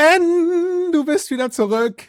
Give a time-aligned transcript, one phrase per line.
[0.00, 2.04] Ben, du bist wieder zurück.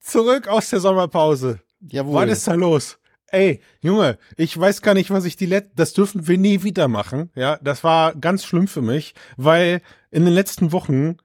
[0.00, 1.60] Zurück aus der Sommerpause.
[1.80, 2.26] Jawohl.
[2.26, 2.98] Was ist da los?
[3.28, 6.88] Ey, Junge, ich weiß gar nicht, was ich die letzten, das dürfen wir nie wieder
[6.88, 7.30] machen.
[7.36, 11.18] Ja, das war ganz schlimm für mich, weil in den letzten Wochen,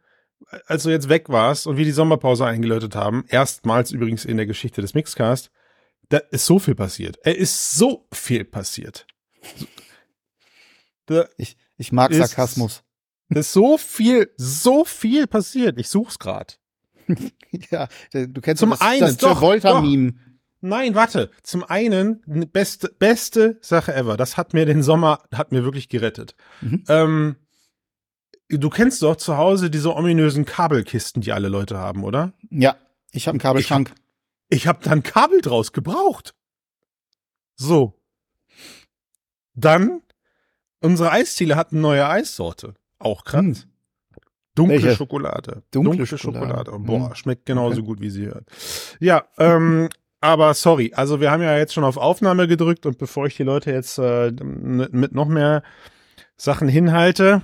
[0.67, 4.45] als du jetzt weg warst und wir die Sommerpause eingeläutet haben, erstmals übrigens in der
[4.45, 5.49] Geschichte des Mixcast,
[6.09, 7.17] da ist so viel passiert.
[7.23, 9.07] Er ist so viel passiert.
[11.07, 12.83] Da ich, ich mag Sarkasmus.
[13.29, 15.79] Da ist so viel, so viel passiert.
[15.79, 16.59] Ich such's grad.
[17.71, 20.13] ja, du kennst Zum das, einen, das Travolta-Meme.
[20.61, 21.29] Nein, warte.
[21.43, 22.21] Zum einen,
[22.51, 24.17] beste, beste Sache ever.
[24.17, 26.35] Das hat mir den Sommer, hat mir wirklich gerettet.
[26.61, 26.83] Mhm.
[26.87, 27.35] Ähm,
[28.49, 32.33] du kennst doch zu Hause diese ominösen Kabelkisten, die alle Leute haben, oder?
[32.49, 32.77] Ja,
[33.11, 33.93] ich habe einen Kabelschrank.
[34.49, 36.33] Ich habe hab da ein Kabel draus gebraucht.
[37.55, 37.99] So.
[39.53, 40.01] Dann,
[40.81, 42.75] unsere Eisziele hatten neue Eissorte.
[42.99, 43.41] Auch krass.
[43.41, 43.55] Hm.
[44.55, 44.95] Dunkle Welche?
[44.95, 45.63] Schokolade.
[45.71, 46.47] Dunkle, Dunkle Schokolade.
[46.47, 46.79] Schokolade.
[46.79, 47.15] Boah, hm.
[47.15, 47.87] schmeckt genauso okay.
[47.87, 48.45] gut, wie sie hört.
[48.99, 49.89] Ja, ähm,
[50.21, 53.43] aber sorry, also wir haben ja jetzt schon auf Aufnahme gedrückt und bevor ich die
[53.43, 55.61] Leute jetzt äh, mit noch mehr
[56.37, 57.41] Sachen hinhalte,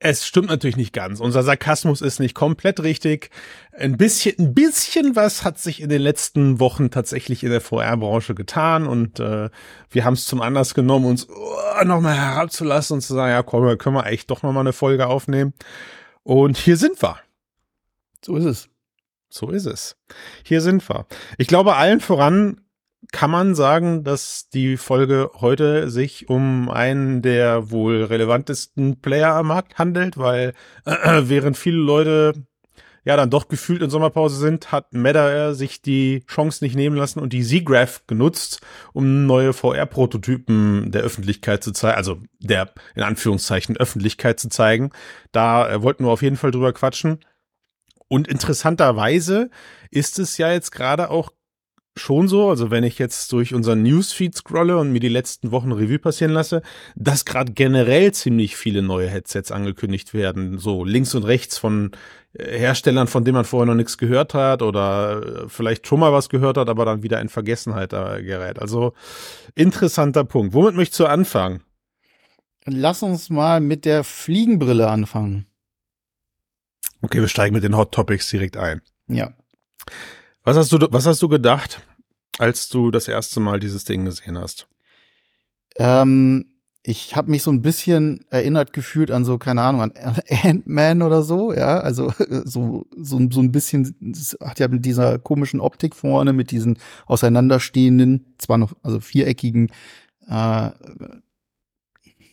[0.00, 1.18] es stimmt natürlich nicht ganz.
[1.18, 3.30] Unser Sarkasmus ist nicht komplett richtig.
[3.72, 8.34] Ein bisschen, ein bisschen was hat sich in den letzten Wochen tatsächlich in der VR-Branche
[8.34, 9.50] getan und äh,
[9.90, 13.76] wir haben es zum Anlass genommen, uns uh, nochmal herabzulassen und zu sagen, ja komm,
[13.78, 15.52] können wir eigentlich doch nochmal eine Folge aufnehmen.
[16.22, 17.18] Und hier sind wir.
[18.24, 18.68] So ist es.
[19.30, 19.96] So ist es.
[20.44, 21.06] Hier sind wir.
[21.38, 22.60] Ich glaube, allen voran
[23.12, 29.48] kann man sagen, dass die Folge heute sich um einen der wohl relevantesten Player am
[29.48, 30.52] Markt handelt, weil
[30.84, 32.34] äh, während viele Leute
[33.04, 37.20] ja dann doch gefühlt in Sommerpause sind, hat Meta sich die Chance nicht nehmen lassen
[37.20, 38.60] und die Z-Graph genutzt,
[38.92, 44.90] um neue VR-Prototypen der Öffentlichkeit zu zeigen, also der in Anführungszeichen Öffentlichkeit zu zeigen.
[45.32, 47.20] Da äh, wollten wir auf jeden Fall drüber quatschen.
[48.08, 49.50] Und interessanterweise
[49.90, 51.30] ist es ja jetzt gerade auch
[51.98, 55.72] schon so, also wenn ich jetzt durch unseren Newsfeed scrolle und mir die letzten Wochen
[55.72, 56.62] Revue passieren lasse,
[56.96, 61.92] dass gerade generell ziemlich viele neue Headsets angekündigt werden, so links und rechts von
[62.32, 66.12] äh, Herstellern, von denen man vorher noch nichts gehört hat oder äh, vielleicht schon mal
[66.12, 68.58] was gehört hat, aber dann wieder in Vergessenheit gerät.
[68.58, 68.94] Also
[69.54, 70.54] interessanter Punkt.
[70.54, 71.62] Womit möchtest du anfangen?
[72.64, 75.46] Lass uns mal mit der Fliegenbrille anfangen.
[77.00, 78.82] Okay, wir steigen mit den Hot Topics direkt ein.
[79.06, 79.32] Ja.
[80.48, 81.82] Was hast du, was hast du gedacht,
[82.38, 84.66] als du das erste Mal dieses Ding gesehen hast?
[85.76, 86.46] Ähm,
[86.82, 89.92] ich habe mich so ein bisschen erinnert gefühlt an so, keine Ahnung, an
[90.42, 92.14] Ant-Man oder so, ja, also
[92.44, 93.94] so, so, so ein bisschen,
[94.40, 99.70] hat ja mit dieser komischen Optik vorne, mit diesen auseinanderstehenden, zwar noch, also viereckigen,
[100.30, 100.70] äh,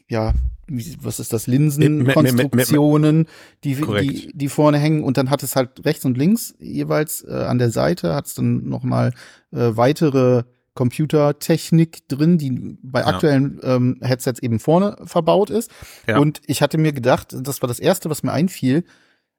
[0.07, 0.33] ja,
[0.67, 3.27] was ist das, Linsenkonstruktionen,
[3.63, 7.33] die, die, die vorne hängen und dann hat es halt rechts und links jeweils äh,
[7.33, 9.13] an der Seite hat es dann nochmal
[9.51, 13.07] äh, weitere Computertechnik drin, die bei ja.
[13.07, 15.71] aktuellen ähm, Headsets eben vorne verbaut ist.
[16.05, 16.19] Ja.
[16.19, 18.83] Und ich hatte mir gedacht, das war das erste, was mir einfiel,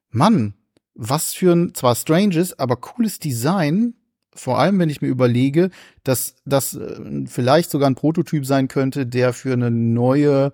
[0.09, 0.55] Mann,
[0.95, 3.93] was für ein zwar stranges, aber cooles Design
[4.37, 5.69] vor allem, wenn ich mir überlege,
[6.03, 10.51] dass das äh, vielleicht sogar ein Prototyp sein könnte, der für eine neue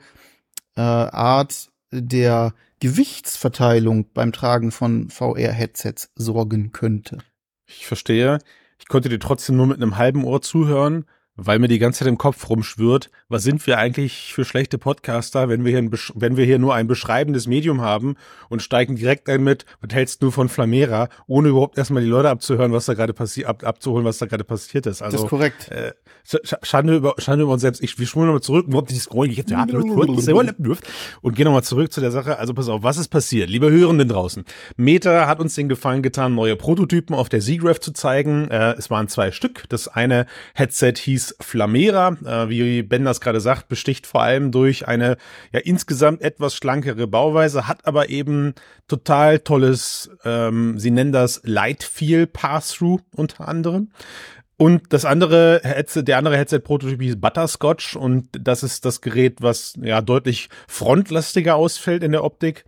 [0.75, 7.19] äh, Art der Gewichtsverteilung beim Tragen von VR-Headsets sorgen könnte.
[7.65, 8.39] Ich verstehe.
[8.79, 11.05] Ich konnte dir trotzdem nur mit einem halben Ohr zuhören,
[11.35, 15.49] weil mir die ganze Zeit im Kopf rumschwirrt, was sind wir eigentlich für schlechte Podcaster,
[15.49, 18.15] wenn wir hier, ein, wenn wir hier nur ein beschreibendes Medium haben
[18.49, 22.29] und steigen direkt ein mit, was hältst du von Flamera, ohne überhaupt erstmal die Leute
[22.29, 25.01] abzuhören, was da gerade passiert, ab, abzuholen, was da gerade passiert ist.
[25.01, 25.71] Also, das ist korrekt.
[25.71, 25.93] Äh,
[26.61, 27.83] Schande über, Schande über uns selbst.
[27.83, 28.65] Ich, wir schwulen nochmal zurück,
[31.21, 32.37] und gehen nochmal zurück zu der Sache.
[32.37, 33.49] Also pass auf, was ist passiert?
[33.49, 34.45] Lieber Hörenden draußen.
[34.77, 38.49] Meta hat uns den Gefallen getan, neue Prototypen auf der Z-Graph zu zeigen.
[38.49, 39.63] Äh, es waren zwei Stück.
[39.67, 44.87] Das eine Headset hieß Flamera, äh, wie Ben das gerade sagt, besticht vor allem durch
[44.87, 45.17] eine
[45.51, 48.53] ja insgesamt etwas schlankere Bauweise, hat aber eben
[48.87, 53.89] total tolles, ähm, sie nennen das Light Feel Pass-Through unter anderem.
[54.57, 59.73] Und das andere Headset, der andere Headset-Prototyp hieß Butterscotch und das ist das Gerät, was
[59.81, 62.65] ja deutlich frontlastiger ausfällt in der Optik.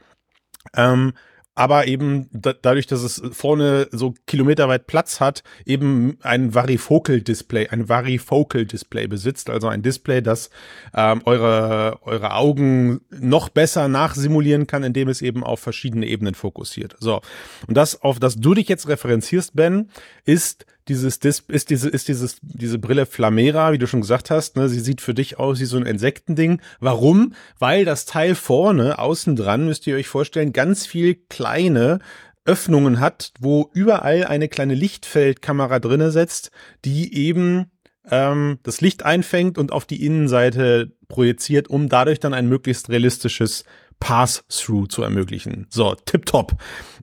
[0.75, 1.13] Ähm,
[1.56, 7.88] aber eben da, dadurch, dass es vorne so kilometerweit Platz hat, eben ein Varifocal-Display, ein
[7.88, 10.50] Varifocal-Display besitzt, also ein Display, das
[10.94, 16.96] ähm, eure, eure Augen noch besser nachsimulieren kann, indem es eben auf verschiedene Ebenen fokussiert.
[17.00, 17.22] So.
[17.68, 19.90] Und das, auf das du dich jetzt referenzierst, Ben,
[20.25, 24.56] ist dieses Dis ist diese ist dieses diese Brille Flamera, wie du schon gesagt hast,
[24.56, 26.62] ne, sie sieht für dich aus wie so ein Insektending.
[26.80, 27.34] Warum?
[27.60, 32.00] Weil das Teil vorne außen dran müsst ihr euch vorstellen, ganz viel kleine
[32.46, 36.52] Öffnungen hat, wo überall eine kleine Lichtfeldkamera drinne setzt,
[36.86, 37.72] die eben
[38.10, 43.64] ähm, das Licht einfängt und auf die Innenseite projiziert, um dadurch dann ein möglichst realistisches
[44.00, 45.68] Pass-Through zu ermöglichen.
[45.69, 46.53] So, tipptopp.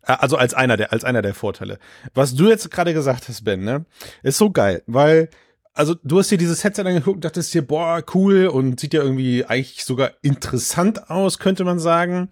[0.07, 1.79] Äh, also als einer der, als einer der Vorteile.
[2.15, 3.85] Was du jetzt gerade gesagt hast, Ben, ne,
[4.23, 5.29] ist so geil, weil
[5.75, 9.03] also du hast dir dieses Headset angeguckt und dachtest dir, boah, cool und sieht ja
[9.03, 12.29] irgendwie eigentlich sogar interessant aus, könnte man sagen.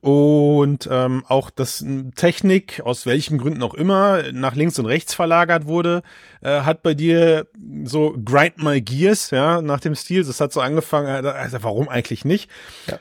[0.00, 1.84] Und ähm, auch dass
[2.14, 6.02] Technik, aus welchen Gründen auch immer, nach links und rechts verlagert wurde,
[6.40, 7.48] äh, hat bei dir
[7.84, 10.24] so Grind My Gears, ja, nach dem Stil.
[10.24, 12.48] Das hat so angefangen, äh, also warum eigentlich nicht?
[12.86, 13.00] Ja.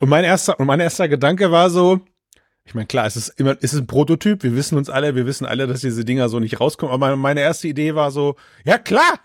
[0.00, 2.00] Und mein erster, und mein erster Gedanke war so,
[2.64, 4.42] ich meine, klar, es ist immer, es ist ein Prototyp.
[4.42, 6.92] Wir wissen uns alle, wir wissen alle, dass diese Dinger so nicht rauskommen.
[6.92, 9.20] Aber meine erste Idee war so, ja klar,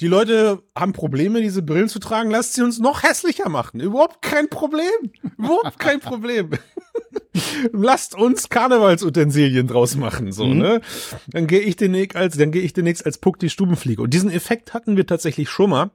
[0.00, 2.30] die Leute haben Probleme, diese Brillen zu tragen.
[2.30, 3.80] Lasst sie uns noch hässlicher machen.
[3.80, 4.90] Überhaupt kein Problem.
[5.38, 6.50] Überhaupt kein Problem.
[7.72, 10.58] Lasst uns Karnevalsutensilien draus machen, so, mhm.
[10.58, 10.80] ne?
[11.28, 14.02] Dann gehe ich demnächst als, dann gehe ich demnächst als Puck die Stubenfliege.
[14.02, 15.90] Und diesen Effekt hatten wir tatsächlich schon mal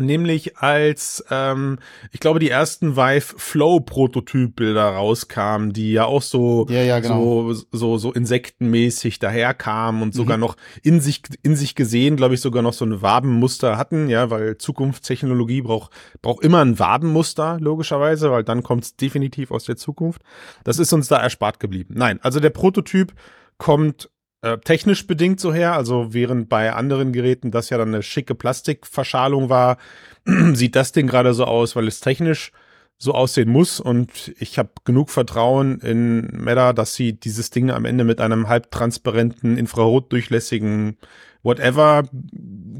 [0.00, 1.78] nämlich als ähm,
[2.12, 7.52] ich glaube die ersten Vive Flow Prototypbilder rauskamen, die ja auch so ja, ja, genau.
[7.52, 10.42] so so so insektenmäßig daherkamen und sogar mhm.
[10.42, 14.30] noch in sich in sich gesehen, glaube ich, sogar noch so ein Wabenmuster hatten, ja,
[14.30, 15.92] weil Zukunftstechnologie braucht
[16.22, 20.22] braucht immer ein Wabenmuster logischerweise, weil dann kommt es definitiv aus der Zukunft.
[20.64, 21.94] Das ist uns da erspart geblieben.
[21.96, 23.12] Nein, also der Prototyp
[23.58, 24.10] kommt
[24.42, 25.74] äh, technisch bedingt so her.
[25.74, 29.78] Also während bei anderen Geräten das ja dann eine schicke Plastikverschalung war,
[30.54, 32.52] sieht das Ding gerade so aus, weil es technisch
[32.98, 33.80] so aussehen muss.
[33.80, 38.48] Und ich habe genug Vertrauen in Meta, dass sie dieses Ding am Ende mit einem
[38.48, 40.98] halbtransparenten, infrarotdurchlässigen
[41.42, 42.04] whatever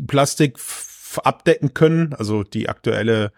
[0.07, 0.59] Plastik
[1.25, 2.15] abdecken können.
[2.15, 3.33] Also die aktuelle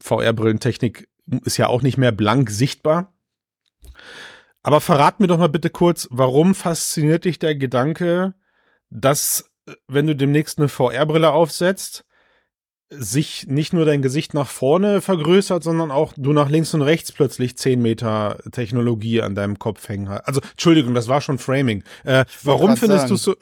[0.00, 1.08] VR-Brillentechnik
[1.44, 3.12] ist ja auch nicht mehr blank sichtbar.
[4.62, 8.34] Aber verrat mir doch mal bitte kurz, warum fasziniert dich der Gedanke,
[8.90, 12.04] dass, äh, wenn du demnächst eine VR-Brille aufsetzt,
[12.92, 17.12] sich nicht nur dein Gesicht nach vorne vergrößert, sondern auch du nach links und rechts
[17.12, 20.26] plötzlich zehn Meter Technologie an deinem Kopf hängen hast.
[20.26, 21.84] Also, Entschuldigung, das war schon Framing.
[22.04, 23.36] Äh, warum findest du so,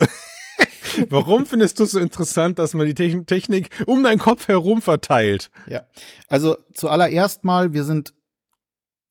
[1.08, 5.50] warum findest du so interessant, dass man die Technik um deinen Kopf herum verteilt?
[5.66, 5.84] Ja.
[6.28, 8.12] Also, zuallererst mal, wir sind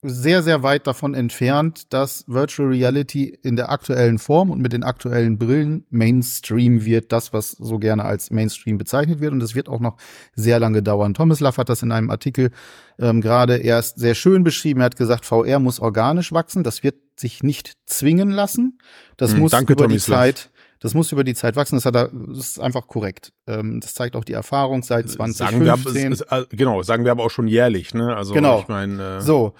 [0.02, 4.84] sehr, sehr weit davon entfernt, dass Virtual Reality in der aktuellen Form und mit den
[4.84, 9.32] aktuellen Brillen Mainstream wird, das, was so gerne als Mainstream bezeichnet wird.
[9.32, 9.96] Und das wird auch noch
[10.34, 11.14] sehr lange dauern.
[11.14, 12.50] Thomas Laff hat das in einem Artikel
[13.00, 14.80] ähm, gerade erst sehr schön beschrieben.
[14.80, 16.62] Er hat gesagt, VR muss organisch wachsen.
[16.62, 18.78] Das wird sich nicht zwingen lassen.
[19.16, 20.50] Das hm, muss danke, über Thomas die Zeit
[20.80, 21.74] das muss über die Zeit wachsen.
[21.74, 23.32] Das, hat er, das ist einfach korrekt.
[23.48, 26.14] Ähm, das zeigt auch die Erfahrung seit 2015.
[26.14, 27.94] Sagen wir, aber, genau, sagen wir aber auch schon jährlich.
[27.94, 28.14] Ne?
[28.14, 28.60] Also genau.
[28.60, 29.16] ich meine.
[29.16, 29.54] Äh so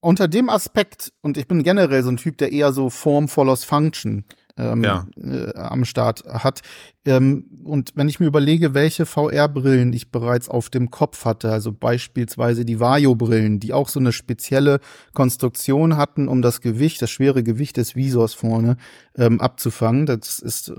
[0.00, 3.64] unter dem Aspekt, und ich bin generell so ein Typ, der eher so Form follows
[3.64, 4.24] Function
[4.56, 5.06] ähm, ja.
[5.16, 6.60] äh, am Start hat.
[7.04, 11.72] Ähm, und wenn ich mir überlege, welche VR-Brillen ich bereits auf dem Kopf hatte, also
[11.72, 14.80] beispielsweise die Vario-Brillen, die auch so eine spezielle
[15.12, 18.76] Konstruktion hatten, um das Gewicht, das schwere Gewicht des Visors vorne
[19.16, 20.06] ähm, abzufangen.
[20.06, 20.74] Das ist äh,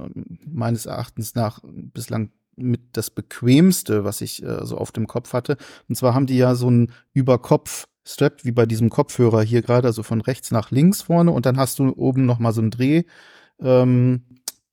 [0.46, 5.58] meines Erachtens nach bislang mit das bequemste, was ich äh, so auf dem Kopf hatte.
[5.88, 9.88] Und zwar haben die ja so einen Überkopf Strap, wie bei diesem Kopfhörer hier gerade,
[9.88, 12.72] also von rechts nach links vorne und dann hast du oben noch mal so einen
[12.72, 13.04] Dreh,
[13.62, 14.24] ähm,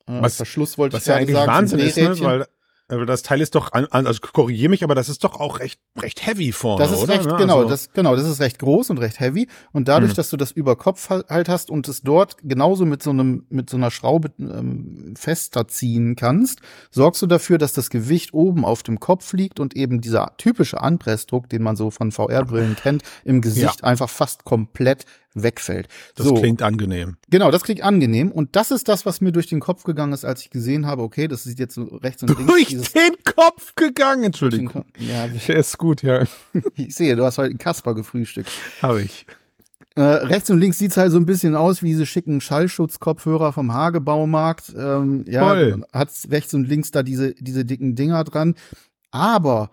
[0.06, 2.20] äh, was, Verschluss wollte was ich ja eigentlich sagen, Wahnsinn ist, ne?
[2.20, 2.46] weil
[2.88, 6.26] aber das Teil ist doch, also korrigiere mich, aber das ist doch auch recht, recht
[6.26, 7.14] heavy vorne, Das ist oder?
[7.14, 7.36] recht, ne?
[7.36, 9.46] genau, also das, genau, das ist recht groß und recht heavy.
[9.72, 10.16] Und dadurch, mhm.
[10.16, 13.68] dass du das über Kopf halt hast und es dort genauso mit so einem, mit
[13.68, 18.82] so einer Schraube ähm, fester ziehen kannst, sorgst du dafür, dass das Gewicht oben auf
[18.82, 23.42] dem Kopf liegt und eben dieser typische Anpressdruck, den man so von VR-Brillen kennt, im
[23.42, 23.84] Gesicht ja.
[23.84, 25.04] einfach fast komplett
[25.34, 25.88] wegfällt.
[26.14, 26.34] Das so.
[26.34, 27.16] klingt angenehm.
[27.30, 28.30] Genau, das klingt angenehm.
[28.32, 31.02] Und das ist das, was mir durch den Kopf gegangen ist, als ich gesehen habe,
[31.02, 32.46] okay, das sieht jetzt so rechts und links.
[32.46, 34.84] Durch den Kopf gegangen, Entschuldigung.
[34.98, 36.24] Ja, der ist gut, ja.
[36.76, 38.50] Ich sehe, du hast heute einen Kasper gefrühstückt.
[38.82, 39.26] Habe ich.
[39.96, 43.72] Äh, rechts und links sieht's halt so ein bisschen aus wie diese schicken Schallschutzkopfhörer vom
[43.72, 44.72] Hagebaumarkt.
[44.76, 45.84] Ähm, ja, Voll.
[45.92, 48.54] hat's rechts und links da diese, diese dicken Dinger dran.
[49.10, 49.70] Aber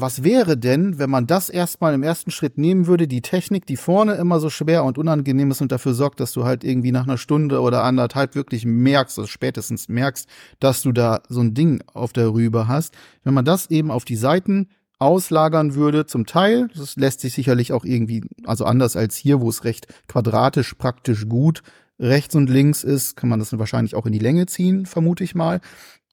[0.00, 3.76] was wäre denn, wenn man das erstmal im ersten Schritt nehmen würde, die Technik, die
[3.76, 7.04] vorne immer so schwer und unangenehm ist und dafür sorgt, dass du halt irgendwie nach
[7.04, 10.28] einer Stunde oder anderthalb wirklich merkst, also spätestens merkst,
[10.60, 12.94] dass du da so ein Ding auf der Rübe hast.
[13.24, 17.72] Wenn man das eben auf die Seiten auslagern würde, zum Teil, das lässt sich sicherlich
[17.72, 21.62] auch irgendwie, also anders als hier, wo es recht quadratisch praktisch gut
[22.00, 25.34] rechts und links ist, kann man das wahrscheinlich auch in die Länge ziehen, vermute ich
[25.34, 25.60] mal.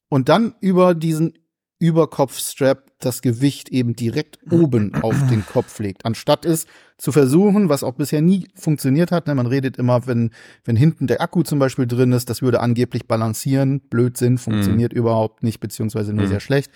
[0.10, 1.34] Und dann über diesen
[1.80, 6.66] Überkopfstrap das Gewicht eben direkt oben auf den Kopf legt, anstatt es
[6.98, 9.28] zu versuchen, was auch bisher nie funktioniert hat.
[9.28, 9.36] Ne?
[9.36, 10.32] Man redet immer, wenn,
[10.64, 13.82] wenn hinten der Akku zum Beispiel drin ist, das würde angeblich balancieren.
[13.82, 14.98] Blödsinn, funktioniert mm.
[14.98, 16.30] überhaupt nicht, beziehungsweise nur mm.
[16.30, 16.72] sehr schlecht.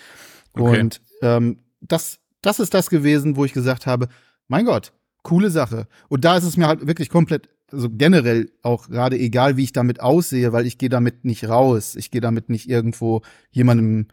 [0.54, 0.82] Okay.
[0.82, 4.10] Und ähm, das, das ist das gewesen, wo ich gesagt habe,
[4.50, 4.92] mein Gott,
[5.24, 5.88] coole Sache.
[6.10, 9.74] Und da ist es mir halt wirklich komplett, also generell auch gerade egal, wie ich
[9.74, 11.96] damit aussehe, weil ich gehe damit nicht raus.
[11.96, 14.08] Ich gehe damit nicht irgendwo jemandem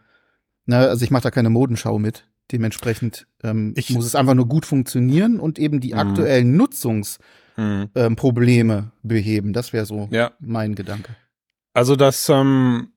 [0.67, 2.27] ne, also ich mache da keine Modenschau mit.
[2.53, 5.99] Dementsprechend ähm, ich, muss es einfach nur gut funktionieren und eben die mhm.
[5.99, 9.53] aktuellen Nutzungsprobleme ähm, beheben.
[9.53, 10.31] Das wäre so ja.
[10.39, 11.17] mein Gedanke.
[11.73, 12.93] Also das ähm,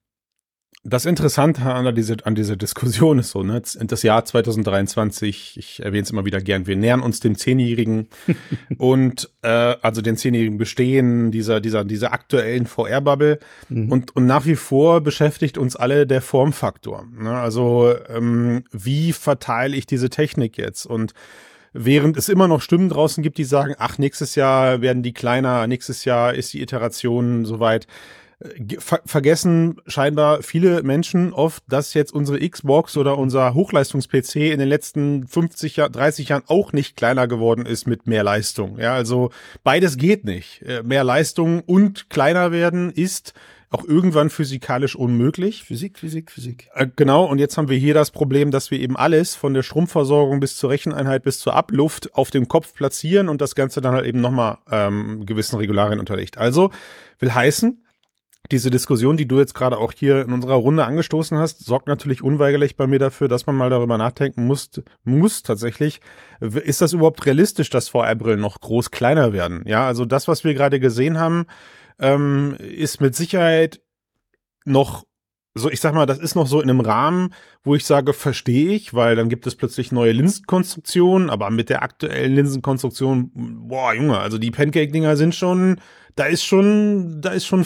[0.82, 6.04] das Interessante an dieser, an dieser Diskussion ist so, ne, das Jahr 2023, ich erwähne
[6.04, 8.08] es immer wieder gern, wir nähern uns dem Zehnjährigen
[8.78, 13.92] und äh, also den Zehnjährigen Bestehen dieser, dieser, dieser aktuellen VR-Bubble mhm.
[13.92, 17.06] und, und nach wie vor beschäftigt uns alle der Formfaktor.
[17.14, 17.30] Ne?
[17.30, 20.86] Also ähm, wie verteile ich diese Technik jetzt?
[20.86, 21.12] Und
[21.74, 25.66] während es immer noch Stimmen draußen gibt, die sagen, ach, nächstes Jahr werden die kleiner,
[25.66, 27.86] nächstes Jahr ist die Iteration soweit
[28.78, 34.68] ver vergessen scheinbar viele Menschen oft, dass jetzt unsere Xbox oder unser Hochleistungs-PC in den
[34.68, 38.78] letzten 50, Jahr, 30 Jahren auch nicht kleiner geworden ist mit mehr Leistung.
[38.78, 39.30] Ja, also
[39.62, 40.62] beides geht nicht.
[40.62, 43.34] Äh, mehr Leistung und kleiner werden ist
[43.70, 45.62] auch irgendwann physikalisch unmöglich.
[45.62, 46.68] Physik, Physik, Physik.
[46.74, 49.62] Äh, genau, und jetzt haben wir hier das Problem, dass wir eben alles von der
[49.62, 53.94] Stromversorgung bis zur Recheneinheit bis zur Abluft auf dem Kopf platzieren und das Ganze dann
[53.94, 56.36] halt eben nochmal ähm, gewissen Regularien unterlegt.
[56.36, 56.70] Also
[57.20, 57.80] will heißen,
[58.52, 62.22] diese Diskussion, die du jetzt gerade auch hier in unserer Runde angestoßen hast, sorgt natürlich
[62.22, 64.70] unweigerlich bei mir dafür, dass man mal darüber nachdenken muss,
[65.04, 66.00] muss tatsächlich,
[66.40, 69.62] ist das überhaupt realistisch, dass VR-Brillen noch groß kleiner werden?
[69.66, 71.46] Ja, also das, was wir gerade gesehen haben,
[71.98, 73.80] ähm, ist mit Sicherheit
[74.64, 75.04] noch
[75.54, 78.72] so, ich sag mal, das ist noch so in einem Rahmen, wo ich sage, verstehe
[78.72, 84.18] ich, weil dann gibt es plötzlich neue Linsenkonstruktionen, aber mit der aktuellen Linsenkonstruktion, boah, Junge,
[84.18, 85.80] also die Pancake-Dinger sind schon,
[86.14, 87.64] da ist schon, da ist schon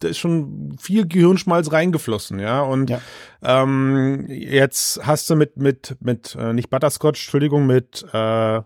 [0.00, 2.60] da ist schon viel Gehirnschmalz reingeflossen, ja.
[2.60, 3.00] Und ja.
[3.42, 8.60] Ähm, jetzt hast du mit, mit, mit, äh, nicht Butterscotch, Entschuldigung, mit äh,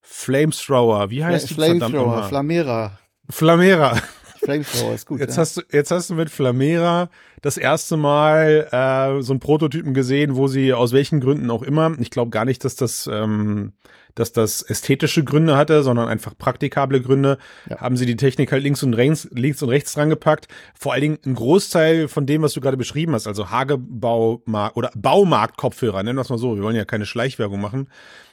[0.00, 1.10] Flamethrower.
[1.10, 2.98] Wie heißt Fl die Flamethrower, Flamera.
[3.28, 4.00] Flamera.
[4.38, 5.20] Flamethrower ist gut.
[5.20, 5.42] Jetzt ja.
[5.42, 7.10] hast du, jetzt hast du mit Flamera
[7.42, 11.92] das erste Mal äh, so einen Prototypen gesehen, wo sie aus welchen Gründen auch immer,
[11.98, 13.72] ich glaube gar nicht, dass das ähm,
[14.14, 17.38] dass das ästhetische Gründe hatte, sondern einfach praktikable Gründe,
[17.68, 17.80] ja.
[17.80, 20.48] haben sie die Technik halt links und rechts, links und rechts dran gepackt.
[20.78, 24.90] Vor allen Dingen ein Großteil von dem, was du gerade beschrieben hast, also Hagebaumarkt oder
[24.96, 27.88] Baumarkt-Kopfhörer, nennen wir es mal so, wir wollen ja keine Schleichwerbung machen.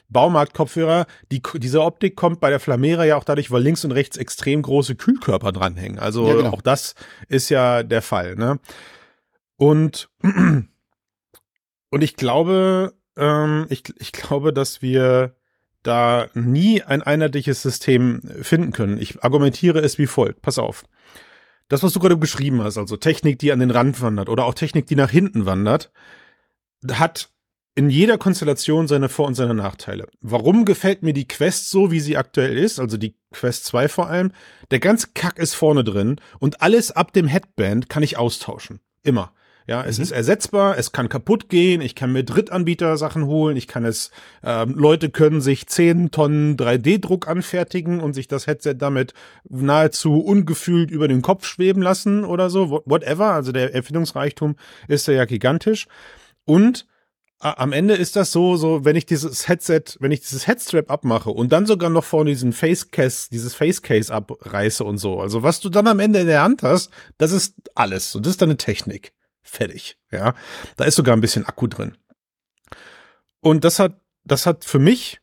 [0.08, 4.16] Baumarkt-Kopfhörer, die, diese Optik kommt bei der Flamera ja auch dadurch, weil links und rechts
[4.16, 5.98] extrem große Kühlkörper dranhängen.
[5.98, 6.50] Also ja, genau.
[6.50, 6.94] auch das
[7.28, 8.36] ist ja der Fall.
[8.36, 8.60] Ne?
[9.56, 15.35] Und, und ich glaube, ähm, ich, ich glaube, dass wir
[15.86, 18.98] da nie ein einheitliches System finden können.
[18.98, 20.42] Ich argumentiere es wie folgt.
[20.42, 20.84] Pass auf.
[21.68, 24.54] Das, was du gerade beschrieben hast, also Technik, die an den Rand wandert oder auch
[24.54, 25.90] Technik, die nach hinten wandert,
[26.92, 27.30] hat
[27.74, 30.08] in jeder Konstellation seine Vor- und seine Nachteile.
[30.20, 34.08] Warum gefällt mir die Quest so, wie sie aktuell ist, also die Quest 2 vor
[34.08, 34.32] allem?
[34.70, 38.80] Der ganze Kack ist vorne drin und alles ab dem Headband kann ich austauschen.
[39.02, 39.32] Immer.
[39.66, 40.04] Ja, es mhm.
[40.04, 44.12] ist ersetzbar, es kann kaputt gehen, ich kann mir Drittanbieter Sachen holen, ich kann es,
[44.44, 49.12] ähm, Leute können sich 10 Tonnen 3D-Druck anfertigen und sich das Headset damit
[49.48, 53.32] nahezu ungefühlt über den Kopf schweben lassen oder so, whatever.
[53.32, 54.54] Also der Erfindungsreichtum
[54.86, 55.88] ist ja gigantisch.
[56.44, 56.86] Und
[57.40, 61.30] am Ende ist das so, so, wenn ich dieses Headset, wenn ich dieses Headstrap abmache
[61.30, 65.20] und dann sogar noch vorne diesen Facecase, dieses Facecase abreiße und so.
[65.20, 68.14] Also was du dann am Ende in der Hand hast, das ist alles.
[68.14, 69.12] Und das ist deine Technik
[69.46, 69.98] fertig.
[70.10, 70.34] Ja,
[70.76, 71.96] da ist sogar ein bisschen Akku drin.
[73.40, 75.20] Und das hat, das hat für mich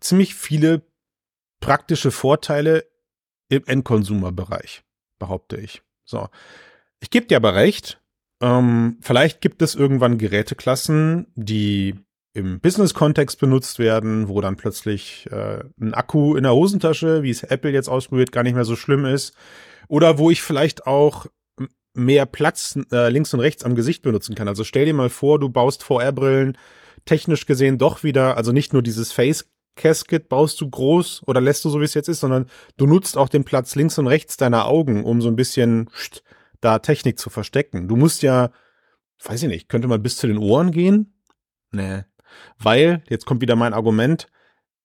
[0.00, 0.82] ziemlich viele
[1.60, 2.86] praktische Vorteile
[3.48, 4.82] im Endkonsumerbereich,
[5.18, 5.82] behaupte ich.
[6.04, 6.28] So.
[7.00, 8.00] Ich gebe dir aber recht.
[8.40, 11.94] Ähm, vielleicht gibt es irgendwann Geräteklassen, die
[12.34, 17.42] im Business-Kontext benutzt werden, wo dann plötzlich äh, ein Akku in der Hosentasche, wie es
[17.42, 19.34] Apple jetzt ausprobiert, gar nicht mehr so schlimm ist.
[19.88, 21.26] Oder wo ich vielleicht auch
[21.94, 24.48] mehr Platz äh, links und rechts am Gesicht benutzen kann.
[24.48, 26.56] Also stell dir mal vor, du baust VR-Brillen
[27.04, 31.64] technisch gesehen doch wieder, also nicht nur dieses Face Casket baust du groß oder lässt
[31.64, 32.46] du so wie es jetzt ist, sondern
[32.76, 35.88] du nutzt auch den Platz links und rechts deiner Augen, um so ein bisschen
[36.60, 37.88] da Technik zu verstecken.
[37.88, 38.50] Du musst ja,
[39.24, 41.14] weiß ich nicht, könnte man bis zu den Ohren gehen?
[41.70, 42.04] Nee.
[42.58, 44.26] Weil, jetzt kommt wieder mein Argument,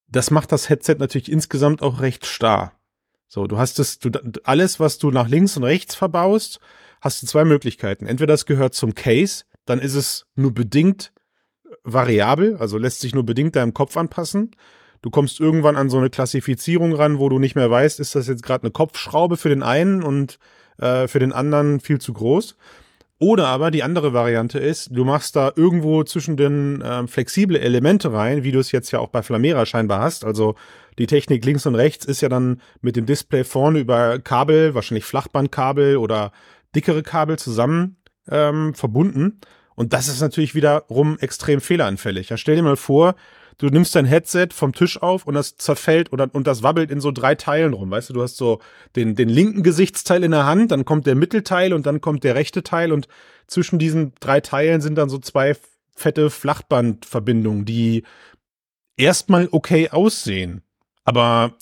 [0.07, 2.73] das macht das Headset natürlich insgesamt auch recht starr.
[3.27, 4.09] So, du hast es, du,
[4.43, 6.59] alles, was du nach links und rechts verbaust,
[7.07, 8.05] hast du zwei Möglichkeiten.
[8.05, 11.13] Entweder das gehört zum Case, dann ist es nur bedingt
[11.83, 14.51] variabel, also lässt sich nur bedingt deinem Kopf anpassen.
[15.01, 18.27] Du kommst irgendwann an so eine Klassifizierung ran, wo du nicht mehr weißt, ist das
[18.27, 20.37] jetzt gerade eine Kopfschraube für den einen und
[20.79, 22.57] äh, für den anderen viel zu groß.
[23.19, 28.11] Oder aber die andere Variante ist, du machst da irgendwo zwischen den äh, flexible Elemente
[28.11, 30.25] rein, wie du es jetzt ja auch bei Flamera scheinbar hast.
[30.25, 30.55] Also
[30.99, 35.05] die Technik links und rechts ist ja dann mit dem Display vorne über Kabel, wahrscheinlich
[35.05, 36.31] Flachbandkabel oder
[36.77, 37.97] dickere Kabel zusammen
[38.29, 39.41] ähm, verbunden.
[39.75, 42.29] Und das ist natürlich wiederum extrem fehleranfällig.
[42.29, 43.15] Ja, stell dir mal vor,
[43.57, 47.01] du nimmst dein Headset vom Tisch auf und das zerfällt oder und das wabbelt in
[47.01, 47.89] so drei Teilen rum.
[47.89, 48.59] Weißt du, du hast so
[48.95, 52.35] den, den linken Gesichtsteil in der Hand, dann kommt der Mittelteil und dann kommt der
[52.35, 53.07] rechte Teil und
[53.47, 55.55] zwischen diesen drei Teilen sind dann so zwei
[55.95, 58.03] fette Flachbandverbindungen, die
[58.97, 60.61] erstmal okay aussehen,
[61.05, 61.55] aber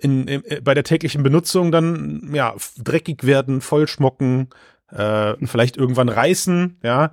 [0.00, 4.48] in, in, bei der täglichen Benutzung dann ja dreckig werden, vollschmocken,
[4.88, 7.12] äh, vielleicht irgendwann reißen, ja.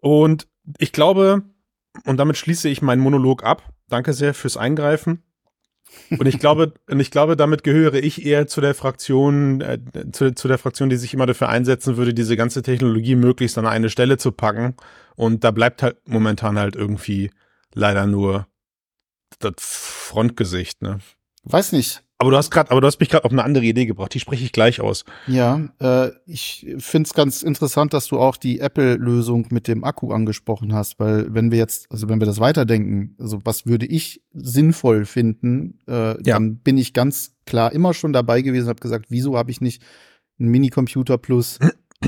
[0.00, 0.46] Und
[0.78, 1.42] ich glaube,
[2.04, 3.62] und damit schließe ich meinen Monolog ab.
[3.88, 5.22] Danke sehr fürs Eingreifen.
[6.10, 9.78] Und ich glaube, und ich glaube, damit gehöre ich eher zu der Fraktion, äh,
[10.12, 13.66] zu, zu der Fraktion, die sich immer dafür einsetzen würde, diese ganze Technologie möglichst an
[13.66, 14.74] eine Stelle zu packen.
[15.16, 17.30] Und da bleibt halt momentan halt irgendwie
[17.72, 18.46] leider nur
[19.38, 20.98] das Frontgesicht, ne?
[21.44, 22.02] Weiß nicht.
[22.18, 24.14] Aber du hast gerade, aber du hast mich gerade auf eine andere Idee gebracht.
[24.14, 25.04] Die spreche ich gleich aus.
[25.26, 30.12] Ja, äh, ich finde es ganz interessant, dass du auch die Apple-Lösung mit dem Akku
[30.12, 34.22] angesprochen hast, weil wenn wir jetzt, also wenn wir das weiterdenken, also was würde ich
[34.32, 36.14] sinnvoll finden, äh, ja.
[36.34, 39.82] dann bin ich ganz klar immer schon dabei gewesen, habe gesagt, wieso habe ich nicht
[40.38, 41.58] einen Minicomputer plus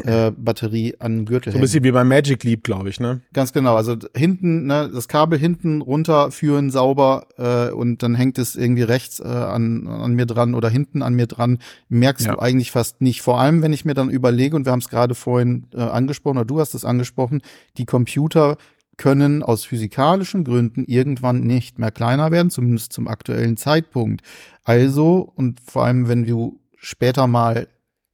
[0.05, 3.23] äh, Batterie an Gürtel So ein bisschen wie beim Magic Leap, glaube ich, ne?
[3.33, 3.77] Ganz genau.
[3.77, 9.21] Also hinten, ne, das Kabel hinten runterführen sauber äh, und dann hängt es irgendwie rechts
[9.21, 11.59] äh, an, an mir dran oder hinten an mir dran.
[11.89, 12.35] Merkst ja.
[12.35, 13.23] du eigentlich fast nicht.
[13.23, 16.39] Vor allem, wenn ich mir dann überlege, und wir haben es gerade vorhin äh, angesprochen,
[16.39, 17.41] oder du hast es angesprochen,
[17.79, 18.57] die Computer
[18.99, 24.23] können aus physikalischen Gründen irgendwann nicht mehr kleiner werden, zumindest zum aktuellen Zeitpunkt.
[24.65, 27.69] Also, und vor allem, wenn du später mal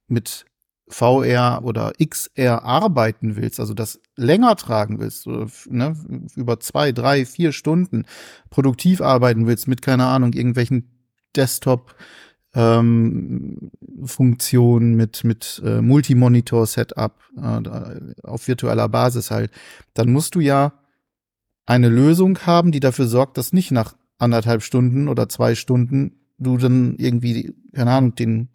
[0.07, 0.45] mit
[0.87, 5.27] VR oder XR arbeiten willst, also das länger tragen willst,
[5.69, 5.95] ne,
[6.35, 8.05] über zwei, drei, vier Stunden
[8.49, 10.89] produktiv arbeiten willst mit, keine Ahnung, irgendwelchen
[11.35, 11.95] Desktop
[12.53, 13.71] ähm,
[14.03, 19.51] Funktionen mit, mit äh, Multimonitor-Setup äh, auf virtueller Basis halt,
[19.93, 20.73] dann musst du ja
[21.65, 26.57] eine Lösung haben, die dafür sorgt, dass nicht nach anderthalb Stunden oder zwei Stunden du
[26.57, 28.49] dann irgendwie, keine Ahnung, den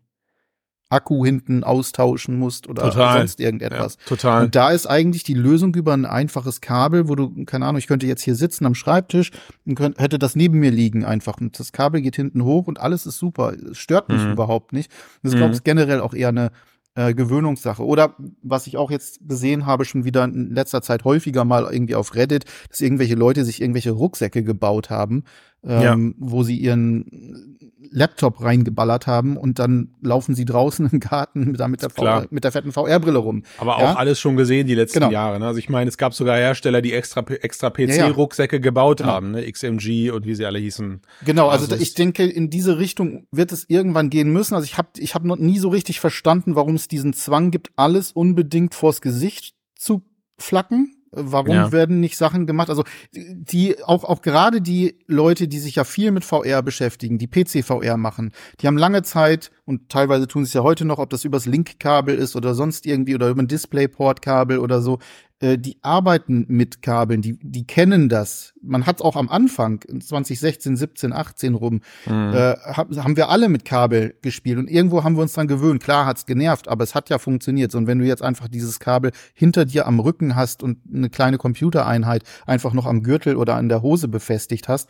[0.91, 3.19] Akku hinten austauschen musst oder total.
[3.19, 3.99] sonst irgendetwas.
[4.01, 4.45] Ja, total.
[4.45, 7.87] Und da ist eigentlich die Lösung über ein einfaches Kabel, wo du, keine Ahnung, ich
[7.87, 9.31] könnte jetzt hier sitzen am Schreibtisch
[9.67, 11.39] und könnte, hätte das neben mir liegen einfach.
[11.41, 13.53] Und das Kabel geht hinten hoch und alles ist super.
[13.71, 14.33] Es stört mich mhm.
[14.33, 14.91] überhaupt nicht.
[15.23, 15.39] Das ist, mhm.
[15.41, 16.53] glaube ich, generell auch eher eine
[16.99, 17.85] äh, Gewöhnungssache.
[17.85, 21.95] Oder was ich auch jetzt gesehen habe, schon wieder in letzter Zeit häufiger mal irgendwie
[21.95, 25.23] auf Reddit, dass irgendwelche Leute sich irgendwelche Rucksäcke gebaut haben,
[25.69, 26.27] ähm, ja.
[26.29, 27.49] wo sie ihren
[27.91, 32.27] Laptop reingeballert haben und dann laufen sie draußen im Garten mit der, mit der, VR,
[32.31, 33.43] mit der fetten VR-Brille rum.
[33.59, 33.93] Aber ja?
[33.93, 35.13] auch alles schon gesehen die letzten genau.
[35.13, 35.39] Jahre.
[35.39, 35.47] Ne?
[35.47, 39.11] Also ich meine, es gab sogar Hersteller, die extra, extra PC-Rucksäcke ja, gebaut genau.
[39.11, 39.51] haben, ne?
[39.51, 41.01] XMG und wie sie alle hießen.
[41.25, 44.55] Genau, also, also ich denke, in diese Richtung wird es irgendwann gehen müssen.
[44.55, 47.71] Also ich habe ich hab noch nie so richtig verstanden, warum es diesen Zwang gibt,
[47.77, 50.03] alles unbedingt vors Gesicht zu
[50.39, 50.95] flacken.
[51.11, 51.73] Warum ja.
[51.73, 52.69] werden nicht Sachen gemacht?
[52.69, 57.27] Also die auch auch gerade die Leute, die sich ja viel mit VR beschäftigen, die
[57.27, 60.99] PC VR machen, die haben lange Zeit und teilweise tun sie es ja heute noch,
[60.99, 64.99] ob das übers Link-Kabel ist oder sonst irgendwie oder über ein Displayport-Kabel oder so,
[65.41, 68.55] äh, die arbeiten mit Kabeln, die, die kennen das.
[68.61, 72.33] Man hat auch am Anfang, 2016, 17, 18 rum, mhm.
[72.35, 75.83] äh, haben wir alle mit Kabel gespielt und irgendwo haben wir uns dran gewöhnt.
[75.83, 77.75] Klar hat's genervt, aber es hat ja funktioniert.
[77.75, 81.39] Und wenn du jetzt einfach dieses Kabel hinter dir am Rücken hast und eine kleine
[81.39, 84.89] Computereinheit einfach noch am Gürtel oder an der Hose befestigt hast,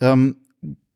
[0.00, 0.36] ähm,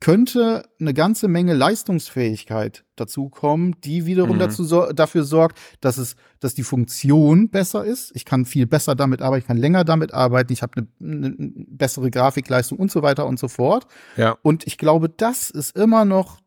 [0.01, 4.41] könnte eine ganze Menge Leistungsfähigkeit dazukommen, die wiederum mhm.
[4.41, 8.11] dazu so, dafür sorgt, dass es, dass die Funktion besser ist.
[8.15, 11.53] Ich kann viel besser damit arbeiten, ich kann länger damit arbeiten, ich habe eine, eine
[11.69, 13.87] bessere Grafikleistung und so weiter und so fort.
[14.17, 14.39] Ja.
[14.43, 16.41] Und ich glaube, das ist immer noch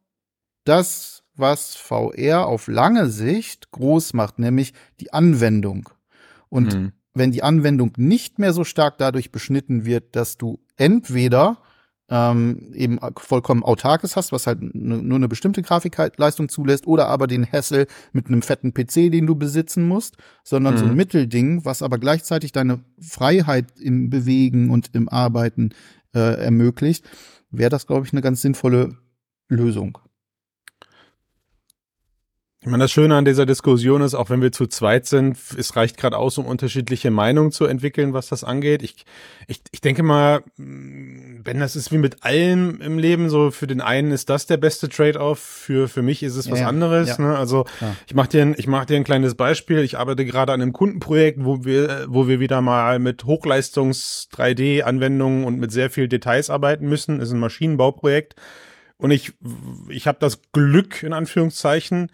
[0.66, 5.90] das, was VR auf lange Sicht groß macht, nämlich die Anwendung.
[6.50, 6.92] Und mhm.
[7.14, 11.58] wenn die Anwendung nicht mehr so stark dadurch beschnitten wird, dass du entweder
[12.14, 17.44] ähm, eben vollkommen autarkes hast, was halt nur eine bestimmte Grafikleistung zulässt, oder aber den
[17.52, 20.78] Hassel mit einem fetten PC, den du besitzen musst, sondern mhm.
[20.78, 20.98] so ein mhm.
[20.98, 25.72] Mittelding, was aber gleichzeitig deine Freiheit im Bewegen und im Arbeiten
[26.14, 27.04] äh, ermöglicht,
[27.50, 28.96] wäre das, glaube ich, eine ganz sinnvolle
[29.50, 29.98] Lösung.
[32.64, 35.76] Ich meine, das Schöne an dieser Diskussion ist, auch wenn wir zu zweit sind, es
[35.76, 38.84] reicht gerade aus, um unterschiedliche Meinungen zu entwickeln, was das angeht.
[38.84, 39.04] Ich,
[39.48, 43.82] ich, ich denke mal, wenn das ist wie mit allem im Leben, so für den
[43.82, 47.10] einen ist das der beste Trade-off, für, für mich ist es was ja, anderes.
[47.10, 47.22] Ja.
[47.22, 47.38] Ne?
[47.38, 47.98] Also ja.
[48.08, 49.80] ich mache dir, ein, ich mach dir ein kleines Beispiel.
[49.80, 55.60] Ich arbeite gerade an einem Kundenprojekt, wo wir, wo wir wieder mal mit Hochleistungs-3D-Anwendungen und
[55.60, 57.20] mit sehr viel Details arbeiten müssen.
[57.20, 58.36] Das ist ein Maschinenbauprojekt.
[58.96, 59.34] Und ich,
[59.90, 62.10] ich habe das Glück, in Anführungszeichen,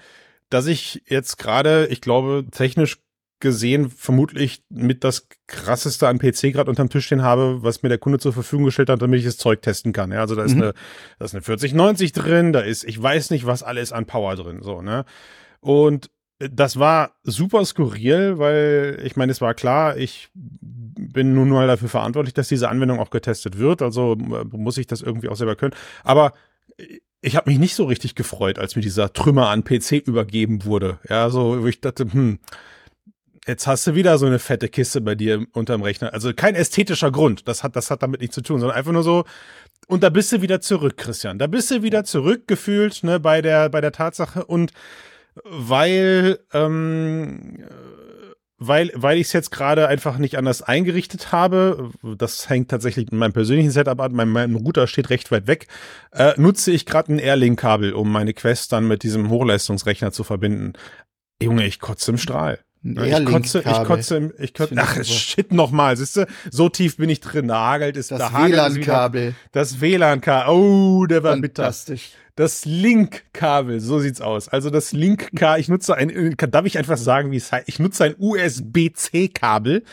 [0.50, 2.98] dass ich jetzt gerade, ich glaube, technisch
[3.40, 7.98] gesehen vermutlich mit das krasseste an PC gerade unterm Tisch stehen habe, was mir der
[7.98, 10.12] Kunde zur Verfügung gestellt hat, damit ich das Zeug testen kann.
[10.12, 10.64] Ja, also da ist mhm.
[10.64, 10.74] eine,
[11.20, 14.62] da ist eine 4090 drin, da ist, ich weiß nicht, was alles an Power drin,
[14.62, 15.06] so, ne?
[15.62, 16.10] Und
[16.40, 21.90] das war super skurril, weil ich meine, es war klar, ich bin nun mal dafür
[21.90, 25.56] verantwortlich, dass diese Anwendung auch getestet wird, also äh, muss ich das irgendwie auch selber
[25.56, 25.76] können.
[26.04, 26.34] Aber
[27.22, 31.00] ich habe mich nicht so richtig gefreut, als mir dieser Trümmer an PC übergeben wurde.
[31.10, 32.40] Ja, so, wo ich dachte, hm,
[33.46, 36.14] jetzt hast du wieder so eine fette Kiste bei dir unterm Rechner.
[36.14, 37.48] Also kein ästhetischer Grund.
[37.48, 39.26] Das hat, das hat damit nichts zu tun, sondern einfach nur so,
[39.88, 41.40] und da bist du wieder zurück, Christian.
[41.40, 44.46] Da bist du wieder zurückgefühlt, ne, bei der, bei der Tatsache.
[44.46, 44.72] Und
[45.44, 47.66] weil, ähm,
[48.60, 53.20] weil, weil ich es jetzt gerade einfach nicht anders eingerichtet habe, das hängt tatsächlich mit
[53.20, 55.68] meinem persönlichen Setup an, mein, mein Router steht recht weit weg,
[56.12, 60.74] äh, nutze ich gerade ein Airlink-Kabel, um meine Quest dann mit diesem Hochleistungsrechner zu verbinden.
[61.42, 62.60] Junge, ich kotze im Strahl.
[62.82, 67.10] Ich kotze, ich kotze, im, ich kotze, ach, shit nochmal, siehst du, so tief bin
[67.10, 69.36] ich drin, nagelt ist das WLAN-Kabel.
[69.52, 72.12] Das WLAN-Kabel, oh, der war Fantastisch.
[72.12, 74.48] bitter das Link-Kabel, so sieht's aus.
[74.48, 77.68] Also das Link-Kabel, ich nutze ein, darf ich einfach sagen, wie es heißt?
[77.68, 79.84] Ich nutze ein USB-C-Kabel,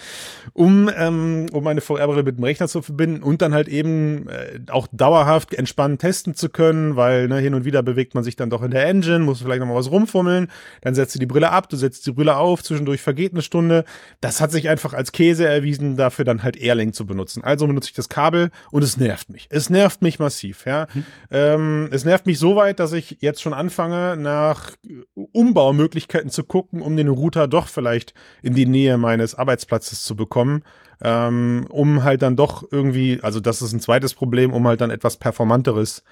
[0.53, 4.61] um, ähm, um meine VR-Brille mit dem Rechner zu verbinden und dann halt eben äh,
[4.71, 8.49] auch dauerhaft entspannt testen zu können, weil ne, hin und wieder bewegt man sich dann
[8.49, 10.47] doch in der Engine, muss vielleicht noch mal was rumfummeln,
[10.83, 13.85] dann setzt du die Brille ab, du setzt die Brille auf, zwischendurch vergeht eine Stunde.
[14.21, 17.43] Das hat sich einfach als Käse erwiesen, dafür dann halt Airlink zu benutzen.
[17.43, 19.49] Also benutze ich das Kabel und es nervt mich.
[19.51, 20.87] Es nervt mich massiv, ja.
[20.93, 21.05] Hm.
[21.33, 24.73] Ähm, es nervt mich mich so weit, dass ich jetzt schon anfange, nach
[25.15, 30.63] Umbaumöglichkeiten zu gucken, um den Router doch vielleicht in die Nähe meines Arbeitsplatzes zu bekommen.
[31.03, 34.91] Ähm, um halt dann doch irgendwie, also das ist ein zweites Problem, um halt dann
[34.91, 36.03] etwas performanteres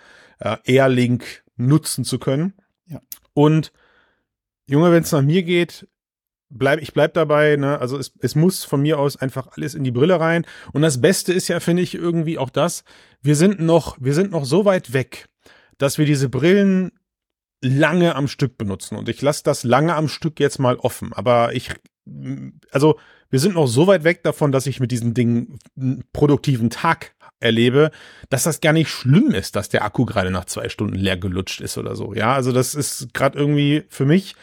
[0.40, 2.54] äh, Airlink nutzen zu können.
[2.87, 3.00] Ja.
[3.32, 3.72] Und
[4.66, 5.88] Junge, wenn es nach mir geht,
[6.50, 7.78] bleib, ich bleib dabei, ne?
[7.78, 10.46] Also es, es muss von mir aus einfach alles in die Brille rein.
[10.72, 12.84] Und das Beste ist ja, finde ich, irgendwie auch das,
[13.22, 15.28] wir sind noch, wir sind noch so weit weg
[15.78, 16.92] dass wir diese Brillen
[17.60, 18.96] lange am Stück benutzen.
[18.96, 21.12] Und ich lasse das lange am Stück jetzt mal offen.
[21.12, 21.70] Aber ich,
[22.70, 22.98] also
[23.30, 27.14] wir sind noch so weit weg davon, dass ich mit diesen Dingen einen produktiven Tag
[27.40, 27.90] erlebe,
[28.30, 31.60] dass das gar nicht schlimm ist, dass der Akku gerade nach zwei Stunden leer gelutscht
[31.60, 32.14] ist oder so.
[32.14, 34.37] Ja, also das ist gerade irgendwie für mich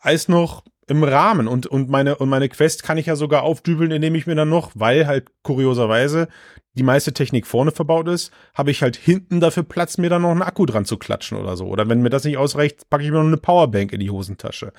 [0.00, 3.90] als noch im Rahmen und und meine und meine Quest kann ich ja sogar aufdübeln,
[3.90, 6.28] indem ich mir dann noch, weil halt kurioserweise
[6.74, 10.30] die meiste Technik vorne verbaut ist, habe ich halt hinten dafür Platz, mir dann noch
[10.30, 11.66] einen Akku dran zu klatschen oder so.
[11.66, 14.72] Oder wenn mir das nicht ausreicht, packe ich mir noch eine Powerbank in die Hosentasche.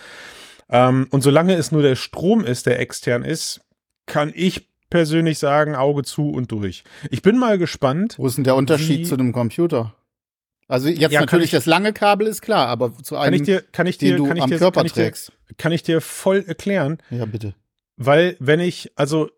[0.70, 3.62] Ähm, und solange es nur der Strom ist, der extern ist,
[4.06, 6.84] kann ich persönlich sagen, Auge zu und durch.
[7.12, 8.16] Ich bin mal gespannt.
[8.18, 9.94] Wo ist denn der Unterschied zu einem Computer?
[10.70, 13.42] Also jetzt ja, natürlich ich, das lange Kabel ist klar, aber zu einem, kann ich
[13.42, 15.30] dir, kann ich dir, den du kann am dir, Körper kann trägst.
[15.30, 17.00] Dir, kann ich dir voll erklären.
[17.10, 17.56] Ja, bitte.
[17.98, 19.32] Weil wenn ich, also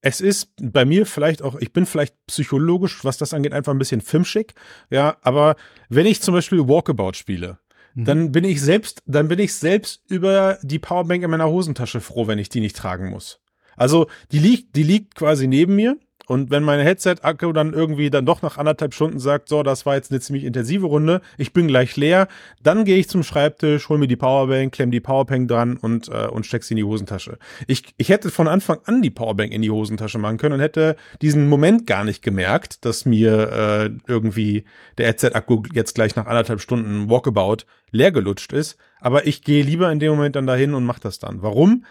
[0.00, 3.78] es ist bei mir vielleicht auch, ich bin vielleicht psychologisch, was das angeht, einfach ein
[3.78, 4.54] bisschen filmschick.
[4.88, 5.56] Ja, aber
[5.88, 7.58] wenn ich zum Beispiel Walkabout spiele,
[7.94, 8.04] mhm.
[8.04, 12.28] dann bin ich selbst, dann bin ich selbst über die Powerbank in meiner Hosentasche froh,
[12.28, 13.40] wenn ich die nicht tragen muss.
[13.76, 18.26] Also die liegt, die liegt quasi neben mir und wenn meine Headset-Akku dann irgendwie dann
[18.26, 21.68] doch nach anderthalb Stunden sagt, so, das war jetzt eine ziemlich intensive Runde, ich bin
[21.68, 22.28] gleich leer,
[22.62, 26.26] dann gehe ich zum Schreibtisch, hol mir die Powerbank, klemm die Powerbank dran und, äh,
[26.26, 27.38] und steck sie in die Hosentasche.
[27.66, 30.96] Ich, ich hätte von Anfang an die Powerbank in die Hosentasche machen können und hätte
[31.22, 34.64] diesen Moment gar nicht gemerkt, dass mir äh, irgendwie
[34.98, 38.76] der Headset-Akku jetzt gleich nach anderthalb Stunden Walkabout leer gelutscht ist.
[39.00, 41.42] Aber ich gehe lieber in dem Moment dann dahin und mach das dann.
[41.42, 41.84] Warum?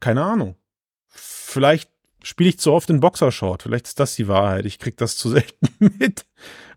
[0.00, 0.56] Keine Ahnung.
[1.08, 1.91] Vielleicht
[2.22, 3.62] spiele ich zu oft in Boxershort.
[3.62, 4.66] Vielleicht ist das die Wahrheit.
[4.66, 6.24] Ich krieg das zu selten mit.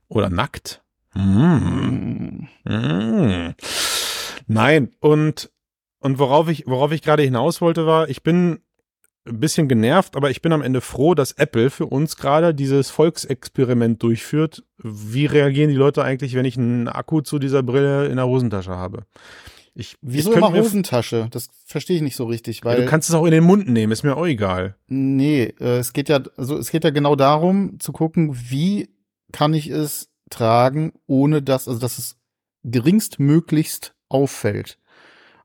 [0.08, 0.82] Oder nackt.
[1.14, 2.48] Mm.
[2.66, 3.56] Mm.
[4.48, 5.50] Nein, und,
[6.00, 8.60] und worauf ich, worauf ich gerade hinaus wollte, war, ich bin
[9.28, 12.92] ein bisschen genervt, aber ich bin am Ende froh, dass Apple für uns gerade dieses
[12.92, 14.64] Volksexperiment durchführt.
[14.78, 18.76] Wie reagieren die Leute eigentlich, wenn ich einen Akku zu dieser Brille in der Hosentasche
[18.76, 19.06] habe?
[19.78, 21.28] Ich, Wieso ich immer Hosentasche?
[21.32, 22.78] Das verstehe ich nicht so richtig, weil.
[22.80, 24.78] Ja, du kannst es auch in den Mund nehmen, ist mir auch egal.
[24.88, 28.90] Nee, äh, es geht ja, also es geht ja genau darum, zu gucken, wie
[29.34, 32.18] kann ich es tragen, ohne dass, also dass es
[32.64, 34.80] geringstmöglichst auffällt.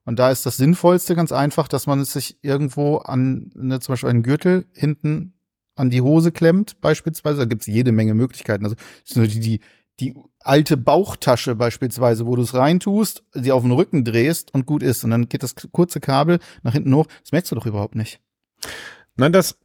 [0.04, 3.92] Und da ist das Sinnvollste ganz einfach, dass man es sich irgendwo an, ne, zum
[3.92, 5.34] Beispiel einen Gürtel hinten
[5.74, 7.38] an die Hose klemmt, beispielsweise.
[7.38, 8.64] Da gibt's jede Menge Möglichkeiten.
[8.64, 8.76] Also
[9.14, 9.60] die, die,
[10.00, 14.82] die alte Bauchtasche beispielsweise, wo du es reintust, sie auf den Rücken drehst und gut
[14.82, 15.04] ist.
[15.04, 17.06] Und dann geht das kurze Kabel nach hinten hoch.
[17.22, 18.20] Das merkst du doch überhaupt nicht.
[19.16, 19.58] Nein, das.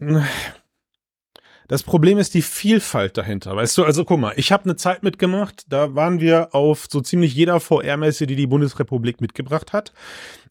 [1.67, 3.56] Das Problem ist die Vielfalt dahinter.
[3.56, 7.01] Weißt du, also guck mal, ich habe eine Zeit mitgemacht, da waren wir auf so
[7.01, 9.93] ziemlich jeder VR-Messe, die die Bundesrepublik mitgebracht hat.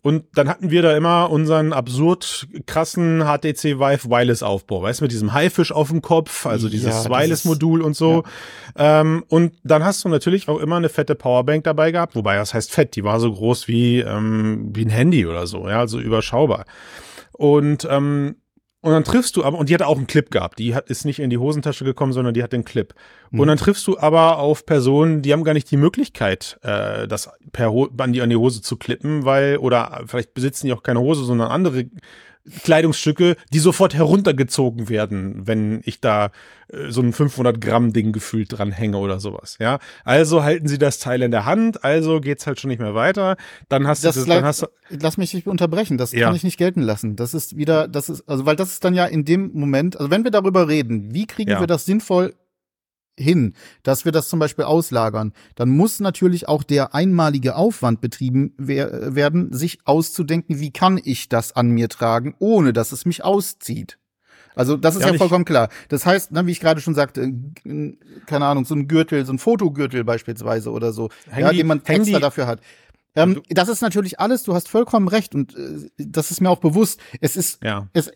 [0.03, 5.05] Und dann hatten wir da immer unseren absurd krassen HTC Vive Wireless Aufbau, weißt du,
[5.05, 8.22] mit diesem Haifisch auf dem Kopf, also dieses ja, Wireless Modul und so.
[8.77, 9.00] Ja.
[9.00, 12.53] Ähm, und dann hast du natürlich auch immer eine fette Powerbank dabei gehabt, wobei das
[12.53, 15.98] heißt fett, die war so groß wie, ähm, wie ein Handy oder so, ja, also
[15.98, 16.66] überschaubar.
[17.33, 18.37] Und ähm,
[18.85, 20.59] und dann triffst du aber, und die hat auch einen Clip gehabt.
[20.59, 22.92] Die hat, ist nicht in die Hosentasche gekommen, sondern die hat den Clip.
[23.31, 23.40] Mhm.
[23.40, 27.31] Und dann triffst du aber auf Personen, die haben gar nicht die Möglichkeit, äh, das
[27.53, 30.83] per Ho an, die, an die Hose zu klippen, weil, oder vielleicht besitzen die auch
[30.83, 31.87] keine Hose, sondern andere
[32.63, 36.31] Kleidungsstücke, die sofort heruntergezogen werden, wenn ich da
[36.69, 39.57] äh, so ein 500 Gramm Ding gefühlt dran hänge oder sowas.
[39.61, 42.95] Ja, also halten sie das Teil in der Hand, also geht's halt schon nicht mehr
[42.95, 43.37] weiter.
[43.69, 45.97] Dann hast das du, das, dann hast du, lass mich nicht unterbrechen.
[45.97, 46.27] Das ja.
[46.27, 47.17] kann ich nicht gelten lassen.
[47.17, 50.11] Das ist wieder, das ist also, weil das ist dann ja in dem Moment, also
[50.11, 51.61] wenn wir darüber reden, wie kriegen ja.
[51.61, 52.35] wir das sinnvoll
[53.18, 58.55] hin, dass wir das zum Beispiel auslagern, dann muss natürlich auch der einmalige Aufwand betrieben
[58.57, 63.24] wer werden, sich auszudenken, wie kann ich das an mir tragen, ohne dass es mich
[63.24, 63.98] auszieht.
[64.57, 65.68] Also das ist ja, ja vollkommen klar.
[65.88, 67.33] Das heißt, ne, wie ich gerade schon sagte,
[68.27, 72.20] keine Ahnung, so ein Gürtel, so ein Fotogürtel beispielsweise oder so, ja, den man extra
[72.20, 72.61] dafür hat.
[73.16, 76.59] Ähm, das ist natürlich alles, du hast vollkommen recht und äh, das ist mir auch
[76.59, 77.00] bewusst.
[77.20, 77.88] Es ist, ja.
[77.92, 78.09] es,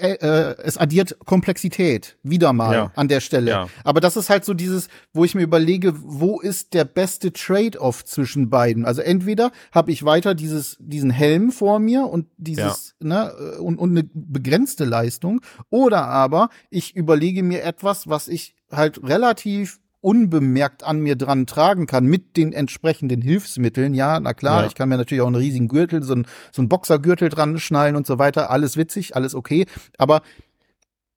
[0.00, 2.92] äh, äh, es addiert Komplexität wieder mal ja.
[2.96, 3.50] an der Stelle.
[3.50, 3.68] Ja.
[3.84, 8.04] Aber das ist halt so dieses, wo ich mir überlege, wo ist der beste Trade-off
[8.04, 8.84] zwischen beiden?
[8.84, 13.78] Also entweder habe ich weiter dieses, diesen Helm vor mir und dieses, ne, äh, und,
[13.78, 20.84] und eine begrenzte Leistung, oder aber ich überlege mir etwas, was ich halt relativ unbemerkt
[20.84, 23.92] an mir dran tragen kann mit den entsprechenden Hilfsmitteln.
[23.92, 24.68] Ja, na klar, ja.
[24.68, 27.96] ich kann mir natürlich auch einen riesigen Gürtel, so ein, so ein Boxergürtel dran schnallen
[27.96, 28.48] und so weiter.
[28.50, 29.66] Alles witzig, alles okay.
[29.98, 30.22] Aber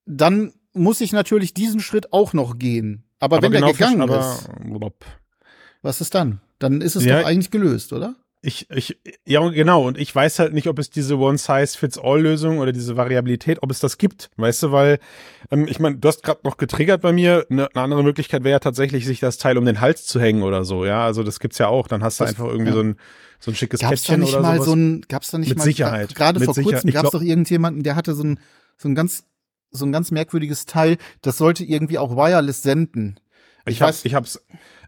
[0.08, 3.04] dann muss ich natürlich diesen Schritt auch noch gehen.
[3.19, 4.49] Aber, aber wenn genau der gegangen ist,
[5.84, 6.41] was ist dann?
[6.58, 8.15] Dann ist es ja, doch eigentlich gelöst, oder?
[8.41, 9.86] Ich, ich, ja, genau.
[9.86, 13.97] Und ich weiß halt nicht, ob es diese One-Size-Fits-All-Lösung oder diese Variabilität, ob es das
[13.97, 14.30] gibt.
[14.38, 14.99] Weißt du, weil,
[15.52, 17.45] ähm, ich meine, du hast gerade noch getriggert bei mir.
[17.49, 20.43] Eine, eine andere Möglichkeit wäre ja tatsächlich, sich das Teil um den Hals zu hängen
[20.43, 20.86] oder so.
[20.86, 21.89] Ja, also das gibt's ja auch.
[21.89, 22.75] Dann hast du das, einfach irgendwie ja.
[22.75, 22.95] so ein,
[23.39, 25.58] so ein schickes gab's Kettchen da nicht oder mal so ein, gab's da nicht Mit
[25.58, 26.15] mal, Sicherheit.
[26.15, 26.82] Gerade vor Sicherheit.
[26.82, 28.39] kurzem gab es doch irgendjemanden, der hatte so ein,
[28.78, 29.25] so ein ganz,
[29.71, 30.97] so ein ganz merkwürdiges Teil.
[31.21, 33.19] Das sollte irgendwie auch wireless senden.
[33.69, 34.41] Ich, ich, hab, ich hab's,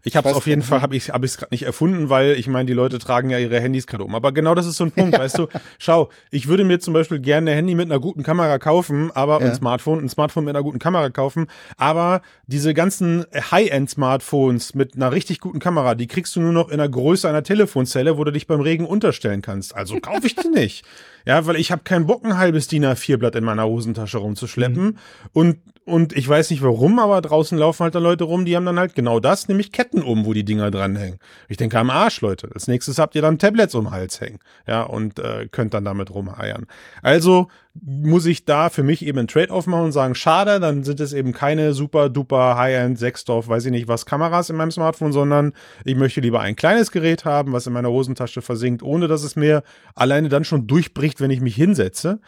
[0.04, 2.48] ich habe es auf jeden Fall, habe ich habe ich gerade nicht erfunden, weil ich
[2.48, 4.14] meine, die Leute tragen ja ihre Handys gerade um.
[4.14, 5.46] Aber genau das ist so ein Punkt, weißt du.
[5.78, 9.40] Schau, ich würde mir zum Beispiel gerne ein Handy mit einer guten Kamera kaufen, aber
[9.40, 9.46] ja.
[9.46, 11.46] ein Smartphone, ein Smartphone mit einer guten Kamera kaufen.
[11.76, 16.78] Aber diese ganzen High-End-Smartphones mit einer richtig guten Kamera, die kriegst du nur noch in
[16.78, 19.76] der Größe einer Telefonzelle, wo du dich beim Regen unterstellen kannst.
[19.76, 20.84] Also kaufe ich die nicht.
[21.24, 24.84] Ja, weil ich habe keinen Bock, ein halbes DIN A4-Blatt in meiner Hosentasche rumzuschleppen.
[24.84, 24.98] Mhm.
[25.32, 28.66] Und, und ich weiß nicht warum, aber draußen laufen halt da Leute rum, die haben
[28.66, 31.18] dann halt genau das, nämlich Ketten um, wo die Dinger dranhängen.
[31.48, 32.48] Ich denke am Arsch, Leute.
[32.54, 34.38] Als nächstes habt ihr dann Tablets um den Hals hängen.
[34.66, 36.66] Ja, und äh, könnt dann damit rumheiern.
[37.02, 41.00] Also muss ich da für mich eben ein Trade-off machen und sagen, schade, dann sind
[41.00, 45.12] es eben keine super duper High-End Sechsdorf, weiß ich nicht was, Kameras in meinem Smartphone,
[45.12, 45.52] sondern
[45.84, 49.36] ich möchte lieber ein kleines Gerät haben, was in meiner Hosentasche versinkt, ohne dass es
[49.36, 49.62] mir
[49.94, 52.20] alleine dann schon durchbricht, wenn ich mich hinsetze.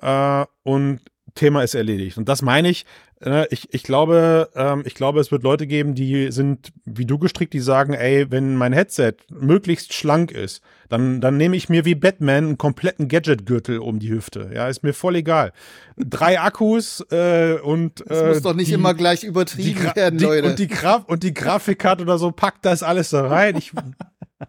[0.00, 1.00] Äh, und
[1.34, 2.18] Thema ist erledigt.
[2.18, 2.84] Und das meine ich,
[3.24, 7.18] äh, ich, ich glaube, ähm, ich glaube, es wird Leute geben, die sind wie du
[7.18, 11.84] gestrickt, die sagen, ey, wenn mein Headset möglichst schlank ist, dann, dann nehme ich mir
[11.84, 14.50] wie Batman einen kompletten Gadget-Gürtel um die Hüfte.
[14.54, 15.52] Ja, ist mir voll egal.
[15.96, 20.48] Drei Akkus äh, und äh, das muss doch nicht die, immer gleich übertrieben werden, Leute.
[20.48, 23.56] und die Graf und die Grafikkarte oder so, packt das alles da rein.
[23.56, 23.72] Ich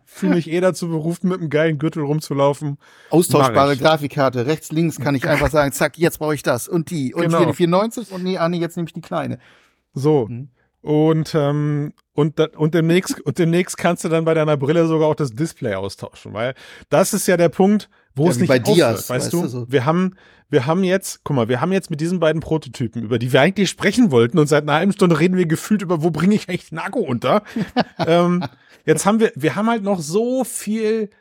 [0.06, 2.78] fühle mich eh dazu berufen, mit einem geilen Gürtel rumzulaufen.
[3.10, 7.14] Austauschbare Grafikkarte, rechts, links kann ich einfach sagen, zack, jetzt brauche ich das und die
[7.14, 7.40] und genau.
[7.40, 9.40] hier die 94 und nee, Anni, jetzt nehme ich die kleine.
[9.94, 10.28] So.
[10.28, 10.50] Mhm.
[10.84, 15.16] Und, ähm, und, und, demnächst, und demnächst kannst du dann bei deiner Brille sogar auch
[15.16, 16.56] das Display austauschen, weil
[16.90, 19.48] das ist ja der Punkt, wo ja, es nicht bei Dias, weißt, weißt du?
[19.48, 19.72] So.
[19.72, 20.16] Wir haben,
[20.50, 23.40] wir haben jetzt, guck mal, wir haben jetzt mit diesen beiden Prototypen, über die wir
[23.40, 26.50] eigentlich sprechen wollten und seit einer halben Stunde reden wir gefühlt über, wo bringe ich
[26.50, 27.44] eigentlich den Akku unter?
[28.06, 28.44] ähm,
[28.86, 31.12] jetzt haben wir, wir haben halt noch so viel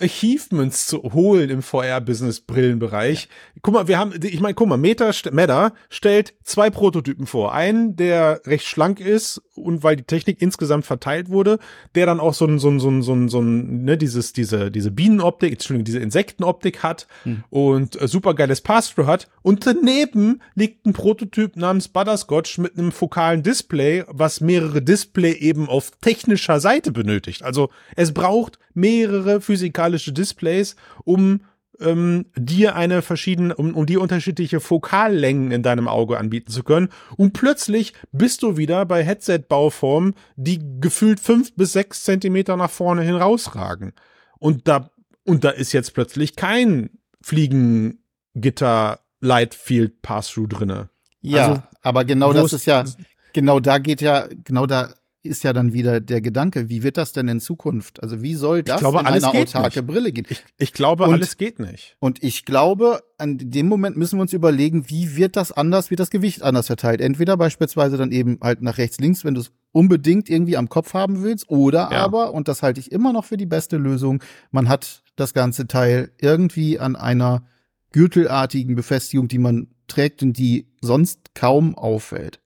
[0.00, 3.28] Achievements zu holen im VR-Business-Brillenbereich.
[3.62, 7.52] Guck mal, wir haben, ich meine, guck mal, Meta, Meta stellt zwei Prototypen vor.
[7.52, 11.58] Einen, der recht schlank ist und weil die Technik insgesamt verteilt wurde,
[11.94, 14.32] der dann auch so ein, so ein, so ein, so ein, so ein ne, dieses,
[14.32, 17.44] diese, diese Bienenoptik, Entschuldigung, diese Insektenoptik hat hm.
[17.50, 19.28] und äh, super geiles Pass-Through hat.
[19.42, 25.68] Und daneben liegt ein Prototyp namens Butterscotch mit einem fokalen Display, was mehrere Display eben
[25.68, 27.42] auf technischer Seite benötigt.
[27.42, 31.40] Also es braucht mehrere physikalische Displays, um
[31.80, 36.90] ähm, dir eine verschiedene, um, um dir unterschiedliche Fokallängen in deinem Auge anbieten zu können.
[37.16, 43.02] Und plötzlich bist du wieder bei Headset-Bauformen, die gefühlt fünf bis sechs Zentimeter nach vorne
[43.02, 43.92] hin rausragen.
[44.38, 44.90] Und da,
[45.24, 46.90] und da ist jetzt plötzlich kein
[47.22, 50.90] Fliegengitter Lightfield Pass-Through drinne.
[51.20, 52.84] Ja, also, aber genau das ist ja,
[53.32, 57.12] genau da geht ja, genau da ist ja dann wieder der Gedanke, wie wird das
[57.12, 58.02] denn in Zukunft?
[58.02, 59.86] Also wie soll das glaube, in eine autarke nicht.
[59.86, 60.26] Brille gehen?
[60.28, 61.96] Ich, ich glaube, und, alles geht nicht.
[62.00, 66.00] Und ich glaube, an dem Moment müssen wir uns überlegen, wie wird das anders, wird
[66.00, 67.00] das Gewicht anders verteilt?
[67.00, 70.94] Entweder beispielsweise dann eben halt nach rechts, links, wenn du es unbedingt irgendwie am Kopf
[70.94, 72.04] haben willst, oder ja.
[72.04, 75.66] aber, und das halte ich immer noch für die beste Lösung, man hat das ganze
[75.66, 77.44] Teil irgendwie an einer
[77.92, 82.40] gürtelartigen Befestigung, die man trägt und die sonst kaum auffällt.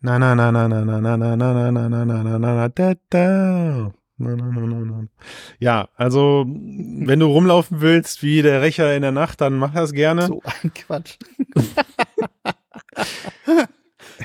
[0.00, 2.68] Na na na na na na na na na na na na na na na
[2.68, 3.92] da da.
[4.20, 5.08] Na, na, na, na, na.
[5.60, 9.92] Ja, also wenn du rumlaufen willst wie der Rächer in der Nacht, dann mach das
[9.92, 10.26] gerne.
[10.26, 11.18] So ein Quatsch.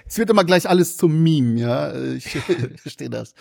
[0.08, 1.94] Es wird immer gleich alles zum Meme, ja.
[2.14, 3.34] Ich, ich verstehe das.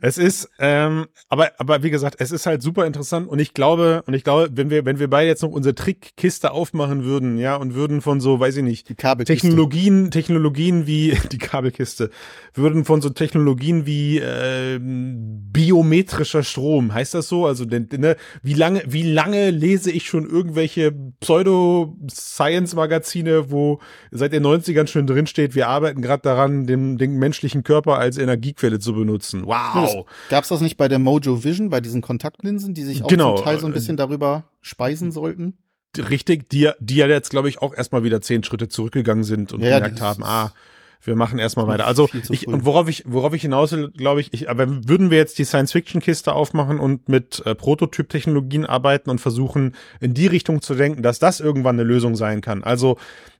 [0.00, 4.02] Es ist, ähm, aber, aber wie gesagt, es ist halt super interessant und ich glaube,
[4.06, 7.56] und ich glaube, wenn wir, wenn wir beide jetzt noch unsere Trickkiste aufmachen würden, ja,
[7.56, 9.46] und würden von so, weiß ich nicht, die Kabelkiste.
[9.46, 12.10] Technologien, Technologien wie die Kabelkiste,
[12.54, 17.46] würden von so Technologien wie äh, biometrischer Strom, heißt das so?
[17.46, 24.44] Also, denn, ne, wie lange, wie lange lese ich schon irgendwelche Pseudo-Science-Magazine, wo seit den
[24.44, 29.46] 90ern schon drinsteht, wir arbeiten gerade daran, den, den menschlichen Körper als Energiequelle zu benutzen.
[29.46, 29.87] Wow.
[29.94, 30.06] Wow.
[30.28, 33.36] Gab es das nicht bei der Mojo Vision, bei diesen Kontaktlinsen, die sich auch genau.
[33.36, 35.58] zum Teil so ein bisschen darüber speisen sollten?
[35.96, 39.62] Richtig, die, die ja jetzt, glaube ich, auch erstmal wieder zehn Schritte zurückgegangen sind und
[39.62, 40.52] ja, gemerkt haben, ah,
[41.02, 41.86] wir machen erstmal weiter.
[41.86, 45.18] Also ich, und worauf ich, worauf ich hinaus will, glaube ich, ich, aber würden wir
[45.18, 50.74] jetzt die Science-Fiction-Kiste aufmachen und mit äh, Prototyp-Technologien arbeiten und versuchen, in die Richtung zu
[50.74, 52.64] denken, dass das irgendwann eine Lösung sein kann.
[52.64, 52.98] Also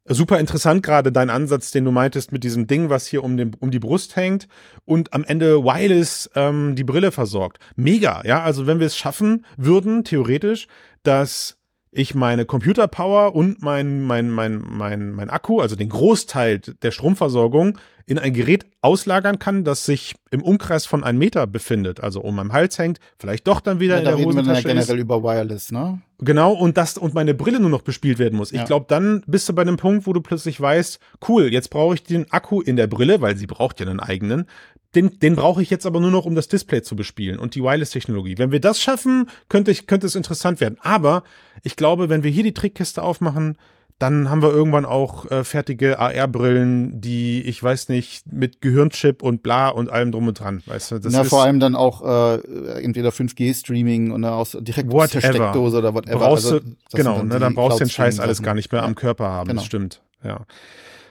[0.08, 3.54] super interessant gerade dein Ansatz, den du meintest mit diesem Ding, was hier um, den,
[3.60, 4.48] um die Brust hängt
[4.84, 7.58] und am Ende Wireless ähm, die Brille versorgt.
[7.76, 8.42] Mega, ja.
[8.42, 10.66] Also wenn wir es schaffen würden, theoretisch,
[11.02, 11.57] dass
[11.98, 17.76] ich meine Computerpower und mein, mein, mein, mein, mein Akku, also den Großteil der Stromversorgung,
[18.06, 22.36] in ein Gerät auslagern kann, das sich im Umkreis von einem Meter befindet, also um
[22.36, 25.02] meinem Hals hängt, vielleicht doch dann wieder ja, in der Hosentasche wir ja generell ist.
[25.02, 26.00] über Wireless, ne?
[26.20, 28.52] Genau, und das und meine Brille nur noch bespielt werden muss.
[28.52, 28.60] Ja.
[28.60, 31.94] Ich glaube, dann bist du bei einem Punkt, wo du plötzlich weißt, cool, jetzt brauche
[31.94, 34.46] ich den Akku in der Brille, weil sie braucht ja einen eigenen.
[34.94, 37.62] Den, den brauche ich jetzt aber nur noch, um das Display zu bespielen und die
[37.62, 38.38] Wireless-Technologie.
[38.38, 40.78] Wenn wir das schaffen, könnte, ich, könnte es interessant werden.
[40.80, 41.24] Aber
[41.62, 43.58] ich glaube, wenn wir hier die Trickkiste aufmachen,
[43.98, 49.42] dann haben wir irgendwann auch äh, fertige AR-Brillen, die, ich weiß nicht, mit Gehirnchip und
[49.42, 50.62] bla und allem drum und dran.
[50.66, 55.10] Weißt du, das Na, vor allem dann auch äh, entweder 5G-Streaming oder aus direkt aus
[55.10, 56.18] der Steckdose oder whatever.
[56.18, 58.82] Brauchst du, also, genau, dann, ne, dann brauchst du den Scheiß alles gar nicht mehr
[58.82, 58.86] ja.
[58.86, 59.48] am Körper haben.
[59.48, 59.60] Genau.
[59.60, 60.00] Das stimmt.
[60.22, 60.46] Ja.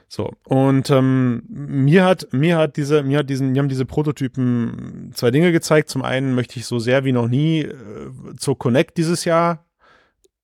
[0.08, 5.12] So und ähm, mir hat mir hat diese mir hat diesen mir haben diese Prototypen
[5.14, 5.90] zwei Dinge gezeigt.
[5.90, 7.74] Zum einen möchte ich so sehr wie noch nie äh,
[8.38, 9.66] zur Connect dieses Jahr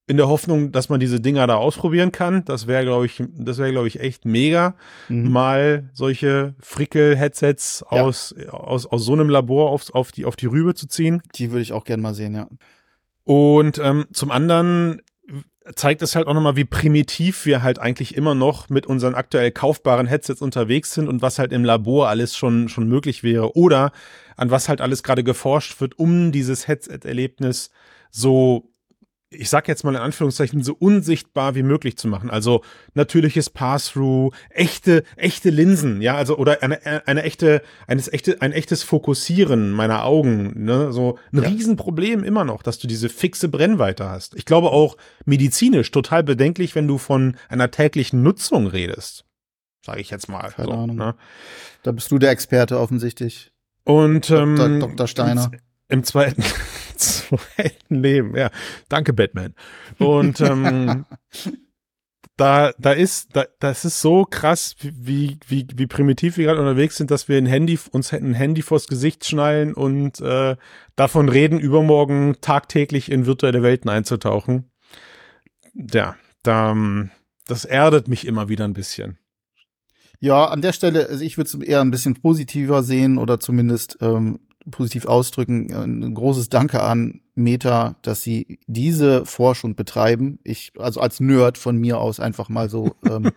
[0.06, 2.44] in der Hoffnung, dass man diese Dinger da ausprobieren kann.
[2.44, 4.74] Das wäre, glaube ich, das wäre, glaube ich, echt mega,
[5.08, 5.30] mhm.
[5.30, 8.02] mal solche Frickel-Headsets ja.
[8.02, 11.22] aus, aus, aus so einem Labor auf, auf, die, auf die Rübe zu ziehen.
[11.36, 12.48] Die würde ich auch gerne mal sehen, ja.
[13.24, 15.00] Und ähm, zum anderen
[15.74, 19.50] zeigt es halt auch nochmal, wie primitiv wir halt eigentlich immer noch mit unseren aktuell
[19.50, 23.92] kaufbaren Headsets unterwegs sind und was halt im Labor alles schon, schon möglich wäre oder
[24.36, 27.70] an was halt alles gerade geforscht wird, um dieses Headset-Erlebnis
[28.10, 28.73] so
[29.34, 32.30] ich sag jetzt mal in Anführungszeichen, so unsichtbar wie möglich zu machen.
[32.30, 32.62] Also
[32.94, 38.82] natürliches Pass-through, echte, echte Linsen, ja, also oder eine, eine echte, eines echte, ein echtes
[38.82, 41.48] Fokussieren meiner Augen, ne, so ein ja.
[41.48, 44.34] Riesenproblem immer noch, dass du diese fixe Brennweite hast.
[44.34, 49.24] Ich glaube auch medizinisch total bedenklich, wenn du von einer täglichen Nutzung redest.
[49.84, 50.50] Sage ich jetzt mal.
[50.50, 50.96] Keine so, Ahnung.
[50.96, 51.14] Ne?
[51.82, 53.52] Da bist du der Experte offensichtlich.
[53.84, 54.88] Und ähm, Dr.
[54.88, 55.06] Dr.
[55.06, 55.50] Steiner.
[55.52, 56.42] Im, im zweiten
[56.94, 58.50] zweiten Leben, ja.
[58.88, 59.54] Danke, Batman.
[59.98, 61.04] Und ähm,
[62.36, 66.96] da, da ist, da, das ist so krass, wie, wie, wie primitiv wir gerade unterwegs
[66.96, 70.56] sind, dass wir ein Handy, uns ein Handy vors Gesicht schnallen und äh,
[70.96, 74.70] davon reden, übermorgen tagtäglich in virtuelle Welten einzutauchen.
[75.74, 76.76] Ja, da,
[77.46, 79.18] das erdet mich immer wieder ein bisschen.
[80.20, 83.98] Ja, an der Stelle, also ich würde es eher ein bisschen positiver sehen oder zumindest
[84.00, 84.40] ähm,
[84.70, 85.72] positiv ausdrücken.
[85.72, 90.38] Ein großes Danke an Meta, dass sie diese Forschung betreiben.
[90.44, 93.30] Ich, also als Nerd von mir aus einfach mal so, ähm,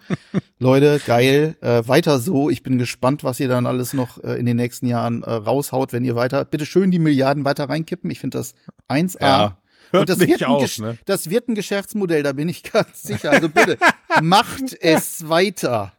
[0.59, 2.49] Leute, geil, äh, weiter so.
[2.49, 5.93] Ich bin gespannt, was ihr dann alles noch äh, in den nächsten Jahren äh, raushaut,
[5.93, 8.09] wenn ihr weiter, bitte schön die Milliarden weiter reinkippen.
[8.11, 8.53] Ich finde das
[8.89, 9.21] 1A.
[9.21, 9.57] Ja.
[9.91, 10.97] Hört und das wird, ein auf, ne?
[11.05, 13.31] das wird ein Geschäftsmodell, da bin ich ganz sicher.
[13.31, 13.77] Also bitte,
[14.21, 15.93] macht es weiter.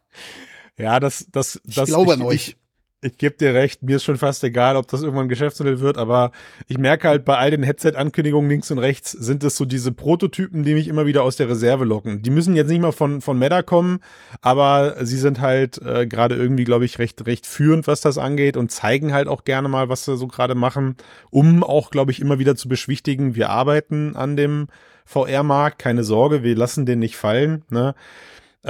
[0.76, 1.88] Ja, das, das, Ich das.
[1.88, 2.48] glaube ich, an euch.
[2.48, 2.56] Ich,
[3.00, 5.96] ich gebe dir recht, mir ist schon fast egal, ob das irgendwann ein Geschäftsmodell wird,
[5.96, 6.32] aber
[6.66, 10.64] ich merke halt bei all den Headset-Ankündigungen links und rechts sind es so diese Prototypen,
[10.64, 12.22] die mich immer wieder aus der Reserve locken.
[12.22, 14.00] Die müssen jetzt nicht mal von, von Meta kommen,
[14.40, 18.56] aber sie sind halt äh, gerade irgendwie, glaube ich, recht, recht führend, was das angeht
[18.56, 20.96] und zeigen halt auch gerne mal, was sie so gerade machen,
[21.30, 24.66] um auch, glaube ich, immer wieder zu beschwichtigen, wir arbeiten an dem
[25.04, 27.94] VR-Markt, keine Sorge, wir lassen den nicht fallen, ne?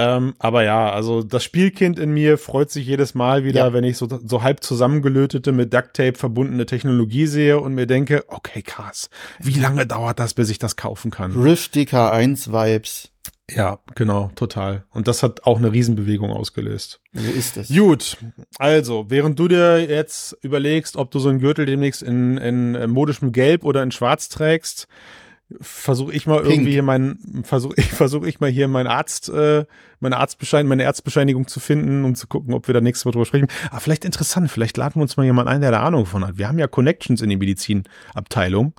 [0.01, 3.73] Ähm, aber ja, also das Spielkind in mir freut sich jedes Mal wieder, Ja.
[3.73, 8.61] wenn ich so, so halb zusammengelötete, mit Ducktape verbundene Technologie sehe und mir denke, okay,
[8.61, 11.33] krass, wie lange dauert das, bis ich das kaufen kann?
[11.33, 13.09] Rift DK1-Vibes.
[13.51, 14.85] Ja, genau, total.
[14.91, 17.01] Und das hat auch eine Riesenbewegung ausgelöst.
[17.13, 17.67] So ist es.
[17.69, 18.17] Gut,
[18.59, 22.87] also, während du dir jetzt überlegst, ob du so einen Gürtel demnächst in, in äh,
[22.87, 24.87] modischem Gelb oder in Schwarz trägst,
[25.59, 26.53] versuche ich mal Pink.
[26.53, 29.65] irgendwie hier mein, versuche ich, versuche ich mal hier meinen Arzt, äh,
[29.99, 33.25] meine Arztbescheinigung, meine Ärztbescheinigung zu finden, um zu gucken, ob wir da nächstes Mal drüber
[33.25, 33.47] sprechen.
[33.69, 36.37] Aber vielleicht interessant, vielleicht laden wir uns mal jemand ein, der da Ahnung von hat.
[36.37, 38.73] Wir haben ja Connections in die Medizinabteilung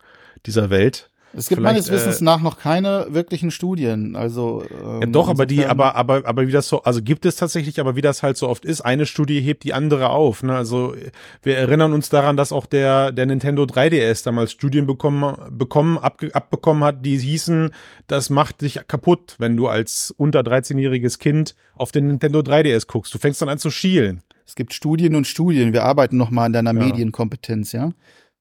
[0.47, 1.10] dieser Welt.
[1.33, 4.17] Es gibt Vielleicht, meines Wissens äh, nach noch keine wirklichen Studien.
[4.17, 7.37] Also ähm, Ja, doch, aber die, aber, aber, aber wie das so, also gibt es
[7.37, 10.43] tatsächlich, aber wie das halt so oft ist, eine Studie hebt die andere auf.
[10.43, 10.55] Ne?
[10.55, 10.95] Also
[11.43, 16.35] wir erinnern uns daran, dass auch der, der Nintendo 3DS damals Studien bekommen, bekommen abge,
[16.35, 17.71] abbekommen hat, die hießen,
[18.09, 23.15] das macht dich kaputt, wenn du als unter 13-jähriges Kind auf den Nintendo 3DS guckst.
[23.15, 24.23] Du fängst dann an zu schielen.
[24.47, 25.73] Es gibt Studien und Studien.
[25.73, 26.87] Wir arbeiten noch mal an deiner Ja.
[26.87, 27.93] Medienkompetenz, ja?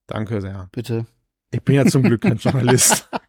[0.07, 0.69] Danke sehr.
[0.71, 1.05] Bitte.
[1.51, 3.09] Ich bin ja zum Glück kein Journalist.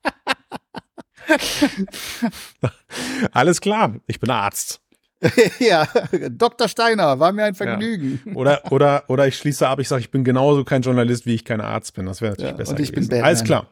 [3.33, 4.81] Alles klar, ich bin Arzt.
[5.59, 5.87] ja,
[6.31, 6.69] Dr.
[6.69, 8.21] Steiner, war mir ein Vergnügen.
[8.35, 11.45] Oder, oder, oder ich schließe ab, ich sage, ich bin genauso kein Journalist, wie ich
[11.45, 12.07] kein Arzt bin.
[12.07, 13.11] Das wäre natürlich Ja, besser und ich bin gewesen.
[13.11, 13.27] Batman.
[13.27, 13.67] Alles klar.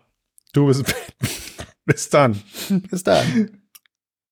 [0.53, 0.85] Du bist.
[1.85, 2.41] Bis dann.
[2.91, 3.58] Bis dann.